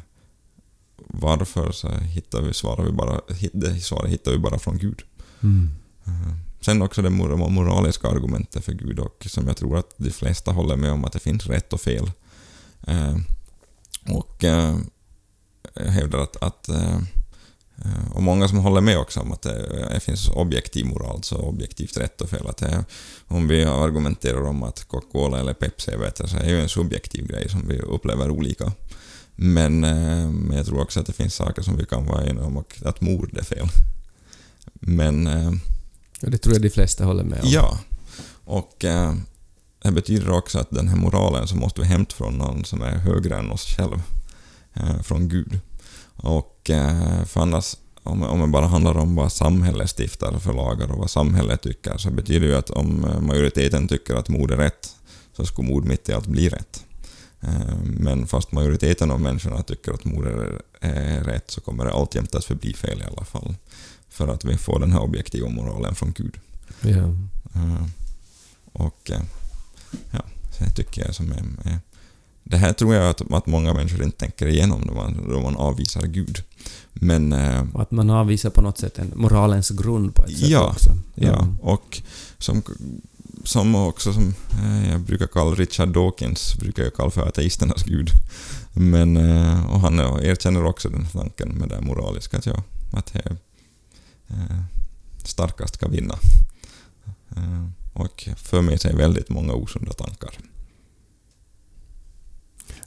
varför 0.97 1.73
så 1.73 1.89
hittar 1.89 2.43
vi, 2.43 2.53
svarar 2.55 2.85
vi 2.85 2.93
bara, 2.93 3.21
det 3.53 3.81
svaret 3.81 4.11
hittar 4.11 4.33
vi 4.33 4.39
bara 4.39 4.59
från 4.59 4.79
Gud. 4.79 5.03
Mm. 5.43 5.69
Eh, 6.07 6.33
Sen 6.61 6.83
också 6.83 7.03
det 7.03 7.11
mor- 7.11 7.49
moraliska 7.51 8.09
argumentet 8.09 8.65
för 8.65 8.73
Gud 8.73 8.99
och 8.99 9.27
som 9.31 9.47
jag 9.47 9.57
tror 9.57 9.79
att 9.79 9.95
de 9.97 10.11
flesta 10.11 10.53
håller 10.53 10.77
med 10.77 10.93
om 10.93 11.05
att 11.05 11.13
det 11.13 11.19
finns 11.19 11.47
rätt 11.47 11.73
och 11.73 11.81
fel. 11.81 12.11
Eh, 12.87 13.17
och 14.14 14.45
eh, 14.45 14.77
jag 15.75 15.85
hävdar 15.85 16.19
att, 16.19 16.37
att 16.37 16.69
eh, 16.69 16.97
eh, 17.77 18.12
och 18.12 18.23
många 18.23 18.49
som 18.49 18.59
håller 18.59 18.81
med 18.81 18.99
också 18.99 19.21
om 19.21 19.33
att 19.33 19.43
det, 19.43 20.01
finns 20.01 20.29
objektiv 20.29 20.87
moral, 20.87 21.17
alltså 21.17 21.35
objektivt 21.35 21.97
rätt 21.97 22.21
och 22.21 22.31
fel. 22.31 22.47
Att 22.47 22.57
det, 22.57 22.85
om 23.29 23.49
vi 23.49 23.64
argumenterar 23.64 24.43
om 24.43 24.62
att 24.62 24.85
Coca-Cola 24.88 25.41
eller 25.41 25.55
Pepsi 25.55 25.91
är 25.91 25.99
bättre 25.99 26.29
så 26.29 26.37
är 26.37 26.43
det 26.43 26.51
ju 26.51 26.61
en 26.61 26.69
subjektiv 26.69 27.27
grej 27.27 27.49
som 27.49 27.69
vi 27.69 27.79
upplever 27.81 28.31
olika. 28.31 28.73
Men, 29.37 29.85
eh, 29.85 30.29
men 30.31 30.57
jag 30.57 30.67
tror 30.67 30.81
också 30.81 31.01
att 31.01 31.07
det 31.07 31.12
finns 31.12 31.35
saker 31.35 31.62
som 31.62 31.77
vi 31.77 31.85
kan 31.85 32.07
vara 32.07 32.27
eniga 32.27 32.45
om 32.45 32.57
och 32.57 32.81
att 32.85 33.01
mord 33.01 33.38
är 33.38 33.45
fel. 33.45 33.67
Men 34.73 35.27
eh, 35.27 35.53
Ja, 36.21 36.29
det 36.29 36.38
tror 36.38 36.55
jag 36.55 36.62
de 36.62 36.71
flesta 36.71 37.05
håller 37.05 37.25
med 37.25 37.41
om. 37.41 37.49
Ja. 37.49 37.79
Och 38.45 38.85
eh, 38.85 39.14
det 39.88 39.94
betyder 39.94 40.31
också 40.31 40.59
att 40.59 40.70
den 40.70 40.88
här 40.88 40.96
moralen 40.96 41.48
så 41.48 41.57
måste 41.57 41.81
vi 41.81 41.87
hämta 41.87 42.14
från 42.14 42.35
någon 42.35 42.64
som 42.64 42.83
är 42.83 42.96
högre 42.96 43.38
än 43.38 43.51
oss 43.51 43.64
själv. 43.77 44.03
Eh, 44.74 45.03
från 45.03 45.29
Gud. 45.29 45.61
Och 46.16 46.70
eh, 46.70 47.24
för 47.24 47.40
annars, 47.40 47.77
om, 48.03 48.40
det 48.40 48.46
bara 48.46 48.66
handlar 48.66 48.96
om 48.96 49.14
vad 49.14 49.33
samhället 49.33 49.90
stiftar 49.90 50.38
för 50.38 50.53
lagar 50.53 50.92
och 50.92 50.98
vad 50.98 51.11
samhället 51.11 51.62
tycker, 51.62 51.96
så 51.98 52.11
betyder 52.11 52.40
det 52.40 52.46
ju 52.46 52.57
att 52.57 52.70
om 52.70 53.05
eh, 53.05 53.20
majoriteten 53.20 53.88
tycker 53.88 54.14
att 54.14 54.29
mord 54.29 54.51
är 54.51 54.57
rätt, 54.57 54.96
så 55.37 55.46
skulle 55.46 55.68
mord 55.68 55.85
mitt 55.85 56.09
i 56.09 56.12
allt 56.12 56.27
bli 56.27 56.48
rätt. 56.48 56.85
Men 57.83 58.27
fast 58.27 58.53
majoriteten 58.53 59.11
av 59.11 59.20
människorna 59.20 59.62
tycker 59.62 59.92
att 59.92 60.05
mord 60.05 60.27
är, 60.27 60.62
är 60.81 61.24
rätt, 61.24 61.51
så 61.51 61.61
kommer 61.61 61.85
det 61.85 61.92
alltjämt 61.92 62.35
att 62.35 62.44
förbli 62.44 62.74
fel 62.74 63.01
i 63.01 63.05
alla 63.05 63.24
fall. 63.24 63.55
För 64.09 64.29
att 64.29 64.44
vi 64.44 64.57
får 64.57 64.81
den 64.81 64.92
här 64.92 65.01
objektiva 65.01 65.48
moralen 65.48 65.94
från 65.94 66.12
Gud. 66.12 66.37
Eh, 67.55 67.87
Och 68.72 69.11
ja, 70.11 70.22
så 70.59 70.64
det 70.64 70.70
tycker 70.70 71.05
jag 71.07 71.14
som 71.14 71.33
är... 71.33 71.70
är 71.70 71.79
det 72.51 72.57
här 72.57 72.72
tror 72.72 72.94
jag 72.94 73.11
att, 73.11 73.33
att 73.33 73.46
många 73.46 73.74
människor 73.74 74.03
inte 74.03 74.18
tänker 74.18 74.46
igenom 74.46 74.87
då 74.87 74.94
man, 74.94 75.29
då 75.31 75.40
man 75.40 75.57
avvisar 75.57 76.03
Gud. 76.03 76.42
Men 76.92 77.33
eh, 77.33 77.64
Och 77.74 77.83
att 77.83 77.90
man 77.90 78.11
avvisar 78.11 78.51
på 78.51 78.61
något 78.61 78.79
sätt 78.79 78.98
en 78.98 79.12
moralens 79.16 79.70
grund 79.70 80.14
på 80.14 80.24
ett 80.24 80.38
sätt 80.38 80.48
Ja, 80.48 80.66
också. 80.70 80.90
ja, 81.14 81.48
och 81.61 82.03
som, 82.38 82.62
som 83.44 83.74
också 83.74 84.12
som 84.12 84.35
eh, 84.62 84.90
jag 84.90 85.01
brukar 85.01 85.27
kalla 85.27 85.51
Richard 85.55 85.88
Dawkins, 85.88 86.55
brukar 86.59 86.83
jag 86.83 86.94
kalla 86.94 87.11
för 87.11 87.29
ateisternas 87.29 87.83
gud. 87.83 88.11
Men, 88.72 89.16
eh, 89.16 89.66
och 89.74 89.81
han 89.81 89.98
erkänner 90.01 90.64
också 90.64 90.88
den 90.88 91.07
tanken 91.07 91.48
med 91.48 91.68
det 91.68 91.81
moraliska, 91.81 92.38
att, 92.38 92.46
ja, 92.46 92.62
att 92.92 93.12
det, 93.12 93.37
starkast 95.24 95.74
ska 95.74 95.88
vinna. 95.88 96.18
Och 97.99 98.29
för 98.37 98.63
med 98.63 98.81
sig 98.81 98.97
väldigt 98.97 99.29
många 99.29 99.53
osunda 99.53 99.93
tankar. 99.93 100.31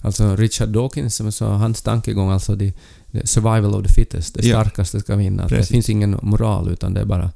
Alltså 0.03 0.35
Richard 0.35 0.69
Dawkins 0.69 1.15
som 1.15 1.31
sa, 1.31 1.55
hans 1.55 1.81
tankegång 1.81 2.29
alltså 2.31 2.57
the, 2.57 2.73
the 3.11 3.27
survival 3.27 3.75
of 3.75 3.87
the 3.87 3.93
fittest, 3.93 4.33
det 4.33 4.47
Ja. 4.47 4.61
starkaste 4.63 4.99
ska 4.99 5.15
vinna. 5.15 5.43
Att 5.43 5.49
Det 5.49 5.55
Precis. 5.55 5.71
finns 5.71 5.89
ingen 5.89 6.19
moral 6.21 6.69
utan 6.69 6.93
det 6.93 7.01
är 7.01 7.05
bara 7.05 7.31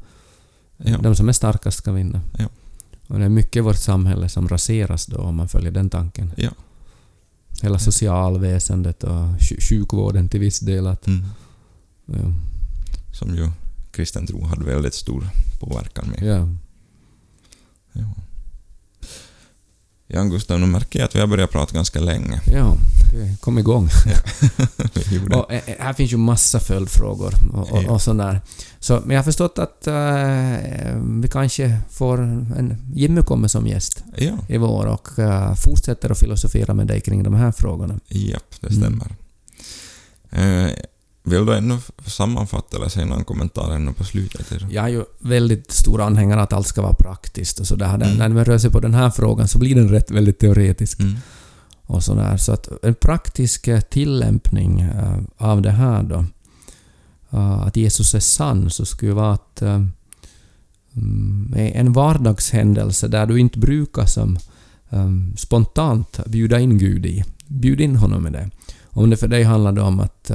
Ja. 0.77 0.97
de 0.97 1.15
som 1.15 1.29
är 1.29 1.33
starkast 1.33 1.77
ska 1.77 1.91
vinna. 1.91 2.21
Ja. 2.37 2.45
Och 3.07 3.19
det 3.19 3.25
är 3.25 3.29
mycket 3.29 3.55
i 3.55 3.59
vårt 3.59 3.77
samhälle 3.77 4.29
som 4.29 4.47
raseras 4.47 5.05
då 5.05 5.17
om 5.17 5.35
man 5.35 5.47
följer 5.49 5.71
den 5.71 5.89
tanken. 5.89 6.31
Ja. 6.37 6.49
Hela 7.61 7.79
socialväsendet 7.79 9.03
och 9.03 9.11
sj- 9.11 9.61
sjukvården 9.69 10.29
till 10.29 10.39
viss 10.39 10.59
del. 10.59 10.87
Att, 10.87 11.07
Mm. 11.07 11.25
ja. 12.05 12.33
Som 13.13 13.35
ju 13.35 13.49
kristen 13.91 14.27
tro 14.27 14.43
hade 14.45 14.63
väldigt 14.65 14.93
stor 14.93 15.29
påverkan 15.59 16.07
med. 16.09 16.23
Ja. 17.95 18.01
Ja. 18.01 19.07
Jan 20.07 20.29
Gustav, 20.29 20.59
nu 20.59 20.65
märker 20.65 20.99
jag 20.99 21.05
att 21.07 21.15
vi 21.15 21.19
har 21.19 21.27
börjat 21.27 21.51
prata 21.51 21.73
ganska 21.75 21.99
länge. 21.99 22.41
ja, 22.53 22.75
det 23.13 23.41
kom 23.41 23.57
igång. 23.59 23.89
Vi 25.09 25.15
gjorde 25.15 25.35
Och, 25.35 25.53
eh, 25.53 25.61
eh, 25.69 25.75
här 25.79 25.93
finns 25.93 26.13
ju 26.13 26.17
massa 26.17 26.59
följdfrågor 26.59 27.33
och, 27.53 27.71
och, 27.71 27.83
Ja. 27.83 27.91
och 27.91 28.01
sånt 28.01 28.19
där. 28.19 28.41
Så, 28.79 28.93
men 29.05 29.09
jag 29.09 29.17
har 29.17 29.23
förstått 29.23 29.59
att 29.59 29.87
eh, 29.87 31.01
vi 31.21 31.27
kanske 31.31 31.77
får 31.89 32.21
en... 32.21 32.77
Jimmy 32.93 33.21
kommer 33.21 33.47
som 33.47 33.67
gäst 33.67 34.03
Ja, 34.17 34.37
i 34.47 34.57
vår 34.57 34.85
och 34.85 35.19
eh, 35.19 35.55
fortsätter 35.55 36.09
att 36.09 36.19
filosofera 36.19 36.73
med 36.73 36.87
dig 36.87 37.01
kring 37.01 37.23
de 37.23 37.33
här 37.33 37.51
frågorna. 37.51 37.99
japp, 38.07 38.55
det 38.61 38.67
Mm. 38.67 38.81
stämmer. 38.81 39.15
Vill 41.27 41.45
du 41.45 41.55
ännu 41.55 41.77
sammanfatta 42.05 42.77
eller 42.77 42.89
säga 42.89 43.05
någon 43.05 43.23
kommentar 43.23 43.75
ännu 43.75 43.93
på 43.93 44.03
slutet? 44.03 44.51
Jag 44.69 44.85
är 44.85 44.89
ju 44.89 45.03
väldigt 45.19 45.71
stor 45.71 46.01
anhängare 46.01 46.41
att 46.41 46.53
allt 46.53 46.67
ska 46.67 46.81
vara 46.81 46.93
praktiskt 46.93 47.59
och 47.59 47.67
sådär. 47.67 47.95
Mm. 47.95 48.17
När 48.17 48.29
man 48.29 48.45
rör 48.45 48.57
sig 48.57 48.71
på 48.71 48.79
den 48.79 48.93
här 48.93 49.09
frågan 49.09 49.47
så 49.47 49.59
blir 49.59 49.75
den 49.75 49.89
rätt 49.89 50.11
väldigt 50.11 50.39
teoretisk. 50.39 50.99
Mm. 50.99 51.15
och 51.85 52.03
sådär. 52.03 52.37
Så 52.37 52.51
att 52.51 52.69
en 52.83 52.95
praktisk 52.95 53.67
eh, 53.67 53.79
tillämpning 53.79 54.81
eh, 54.81 55.19
av 55.37 55.61
det 55.61 55.71
här 55.71 56.03
då, 56.03 56.25
eh, 57.31 57.61
att 57.61 57.75
Jesus 57.75 58.15
är 58.15 58.19
sann, 58.19 58.69
så 58.69 58.85
skulle 58.85 59.13
vara 59.13 59.33
att 59.33 59.61
mm, 59.61 61.53
en 61.55 61.93
vardagshändelse 61.93 63.07
där 63.07 63.25
du 63.25 63.39
inte 63.39 63.59
brukar 63.59 64.05
som 64.05 64.37
spontant 65.37 66.19
bjuda 66.25 66.59
in 66.59 66.77
Gud 66.77 67.05
i. 67.05 67.23
Bjud 67.47 67.81
in 67.81 67.95
honom 67.95 68.27
i 68.27 68.29
det. 68.29 68.49
Om 68.83 69.09
det 69.09 69.17
för 69.17 69.27
dig 69.27 69.43
handlar 69.43 69.71
det 69.71 69.81
om 69.81 69.99
att 69.99 70.31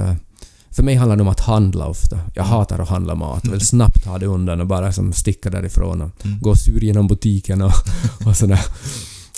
för 0.71 0.83
mig 0.83 0.95
handlar 0.95 1.15
det 1.15 1.21
om 1.21 1.27
att 1.27 1.39
handla 1.39 1.87
ofta. 1.87 2.19
Jag 2.33 2.43
hatar 2.43 2.79
att 2.79 2.89
handla 2.89 3.15
mat. 3.15 3.41
Jag 3.43 3.51
vill 3.51 3.65
snabbt 3.65 4.05
ha 4.05 4.17
det 4.17 4.25
undan 4.25 4.61
och 4.61 4.67
bara 4.67 4.91
som 4.91 5.13
sticka 5.13 5.49
därifrån 5.49 6.01
och 6.01 6.25
Mm. 6.25 6.39
gå 6.39 6.55
sur 6.55 6.83
genom 6.83 7.07
butiken 7.07 7.61
och, 7.61 7.71
och 8.25 8.37
sådär. 8.37 8.65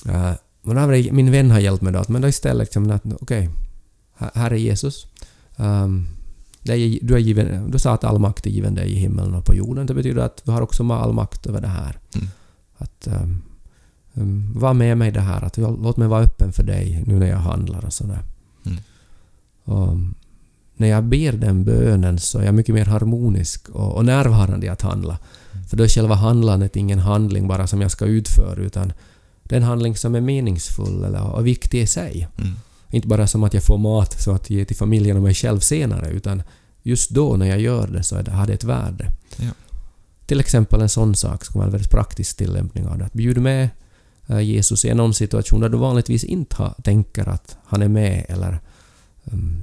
Uh, 0.10 0.32
men 0.62 1.16
min 1.16 1.32
vän 1.32 1.52
har 1.52 1.60
hjälpt 1.60 1.82
mig 1.82 1.94
då, 1.94 2.00
att 2.00 2.10
men 2.10 2.22
då 2.22 2.28
istället 2.28 2.60
liksom 2.60 2.92
att 2.92 3.04
okej, 3.22 3.50
här, 4.18 4.32
här 4.34 4.52
är 4.52 4.56
Jesus. 4.56 5.08
Um, 5.58 6.08
är, 6.64 7.06
du, 7.06 7.14
är 7.16 7.20
given, 7.20 7.72
du 7.72 7.80
sa 7.80 7.94
att 7.94 8.04
all 8.04 8.20
makt 8.20 8.46
är 8.46 8.50
given 8.50 8.76
dig 8.76 8.92
i 8.92 8.96
himlen 8.96 9.34
och 9.34 9.46
på 9.46 9.56
jorden. 9.56 9.86
Det 9.86 9.94
betyder 9.94 10.22
att 10.22 10.42
du 10.46 10.52
har 10.52 10.62
också 10.62 10.92
all 10.92 11.14
makt 11.14 11.46
över 11.46 11.62
det 11.62 11.68
här. 11.68 12.00
Mm. 12.16 12.28
Att 12.78 13.08
um, 13.08 13.42
um, 14.14 14.54
var 14.56 14.74
med 14.74 14.98
mig 14.98 15.08
i 15.08 15.12
det 15.12 15.22
här, 15.22 15.42
att 15.42 15.58
låt 15.58 15.98
mig 15.98 16.08
vara 16.08 16.24
öppen 16.24 16.54
för 16.54 16.64
dig 16.64 17.04
nu 17.08 17.20
när 17.20 17.28
jag 17.30 17.38
handlar 17.38 17.86
och 17.86 17.94
sådär. 17.94 18.24
Mm. 18.66 18.78
Och 19.64 19.98
när 20.76 20.88
jag 20.88 21.04
ber 21.04 21.32
den 21.32 21.64
bönen 21.64 22.20
så 22.20 22.40
är 22.40 22.44
jag 22.44 22.54
mycket 22.54 22.76
mer 22.76 22.86
harmonisk 22.86 23.70
och, 23.70 23.94
och 23.94 24.06
närvarande 24.06 24.66
i 24.66 24.70
att 24.70 24.82
handla. 24.82 25.18
För 25.70 25.78
då 25.78 25.84
är 25.84 25.88
själva 25.88 26.16
handlandet 26.16 26.76
ingen 26.76 27.00
handling 27.00 27.48
bara 27.48 27.68
som 27.68 27.82
jag 27.82 27.92
ska 27.92 28.06
utföra 28.06 28.62
utan 28.62 28.94
det 29.44 29.56
är 29.56 29.58
en 29.58 29.68
handling 29.68 29.96
som 29.96 30.16
är 30.16 30.22
meningsfull 30.22 31.04
eller, 31.04 31.36
och 31.36 31.48
viktig 31.48 31.82
i 31.82 31.88
sig. 31.88 32.28
Mm. 32.38 32.54
Inte 32.90 33.08
bara 33.08 33.28
som 33.28 33.44
att 33.44 33.54
jag 33.54 33.64
får 33.64 33.78
mat 33.78 34.22
så 34.22 34.32
att 34.32 34.50
ge 34.50 34.66
till 34.66 34.76
familjen 34.76 35.18
och 35.18 35.24
mig 35.24 35.34
själv 35.34 35.60
senare, 35.60 36.10
utan 36.10 36.44
just 36.84 37.10
då 37.10 37.36
när 37.36 37.46
jag 37.46 37.60
gör 37.60 37.88
det 37.88 38.04
så 38.04 38.22
det, 38.22 38.32
har 38.32 38.48
det 38.48 38.54
ett 38.54 38.64
värde. 38.64 39.12
Ja. 39.38 39.50
Till 40.26 40.40
exempel 40.40 40.82
en 40.82 40.90
sån 40.90 41.16
sak 41.16 41.46
skulle 41.46 41.60
vara 41.60 41.66
en 41.66 41.72
väldigt 41.72 41.92
praktisk 41.92 42.38
tillämpning 42.38 42.88
av 42.88 42.98
det. 42.98 43.06
Att 43.06 43.14
bjuda 43.14 43.42
med 43.42 43.70
eh, 44.28 44.40
Jesus 44.40 44.86
i 44.86 44.94
någon 44.94 45.14
situation 45.14 45.62
där 45.62 45.70
du 45.70 45.78
vanligtvis 45.78 46.24
inte 46.24 46.74
tänker 46.84 47.30
att 47.30 47.58
han 47.66 47.82
är 47.82 47.88
med 47.88 48.26
eller 48.28 48.60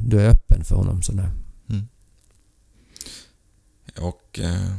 du 0.07 0.21
är 0.21 0.29
öppen 0.31 0.65
för 0.65 0.77
honom. 0.77 1.03
Sådär. 1.03 1.31
Mm. 1.71 1.89
Och 3.99 4.39
eh, 4.43 4.71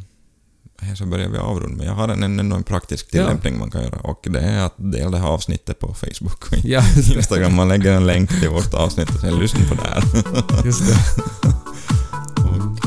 här 0.78 0.96
så 0.96 1.06
börjar 1.06 1.30
vi 1.30 1.38
avrunda, 1.38 1.78
men 1.78 1.86
jag 1.86 1.94
har 1.94 2.08
en, 2.10 2.24
ännu 2.24 2.56
en 2.56 2.63
praktisk 2.63 3.06
Ja. 3.06 3.10
tillämpning 3.12 3.60
man 3.60 3.72
kan 3.72 3.82
göra 3.84 4.00
och 4.00 4.28
det 4.30 4.39
är 4.39 4.65
att 4.65 4.74
dela 4.78 5.10
det 5.10 5.17
här 5.17 5.28
avsnittet 5.28 5.80
på 5.80 5.94
Facebook 5.94 6.52
och 6.52 6.58
Ja, 6.63 6.84
Instagram. 7.15 7.56
Man 7.56 7.67
lägger 7.67 7.94
en 7.94 8.06
länk 8.08 8.30
till 8.39 8.50
vårt 8.50 8.74
avsnitt 8.74 9.10
och 9.10 9.20
sen 9.22 9.39
lyssna 9.39 9.60
på 9.70 9.76
det 9.76 9.89
här. 9.89 10.04
just 10.65 10.88
det. 10.88 10.98
Och, 12.44 12.78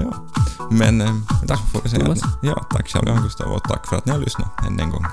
ja. 0.00 0.26
Men 0.70 1.00
eh, 1.00 1.14
Tack, 1.46 1.72
får 1.72 1.80
vi 1.82 1.88
säga 1.88 2.04
Thomas. 2.04 2.20
Ja, 2.42 2.66
tack 2.70 2.88
själv 2.88 3.22
Gustav 3.22 3.52
och 3.52 3.62
tack 3.64 3.86
för 3.88 3.96
att 3.96 4.04
ni 4.06 4.12
har 4.12 4.18
lyssnat 4.18 4.66
än 4.66 4.80
en 4.80 4.90
gång. 4.90 5.04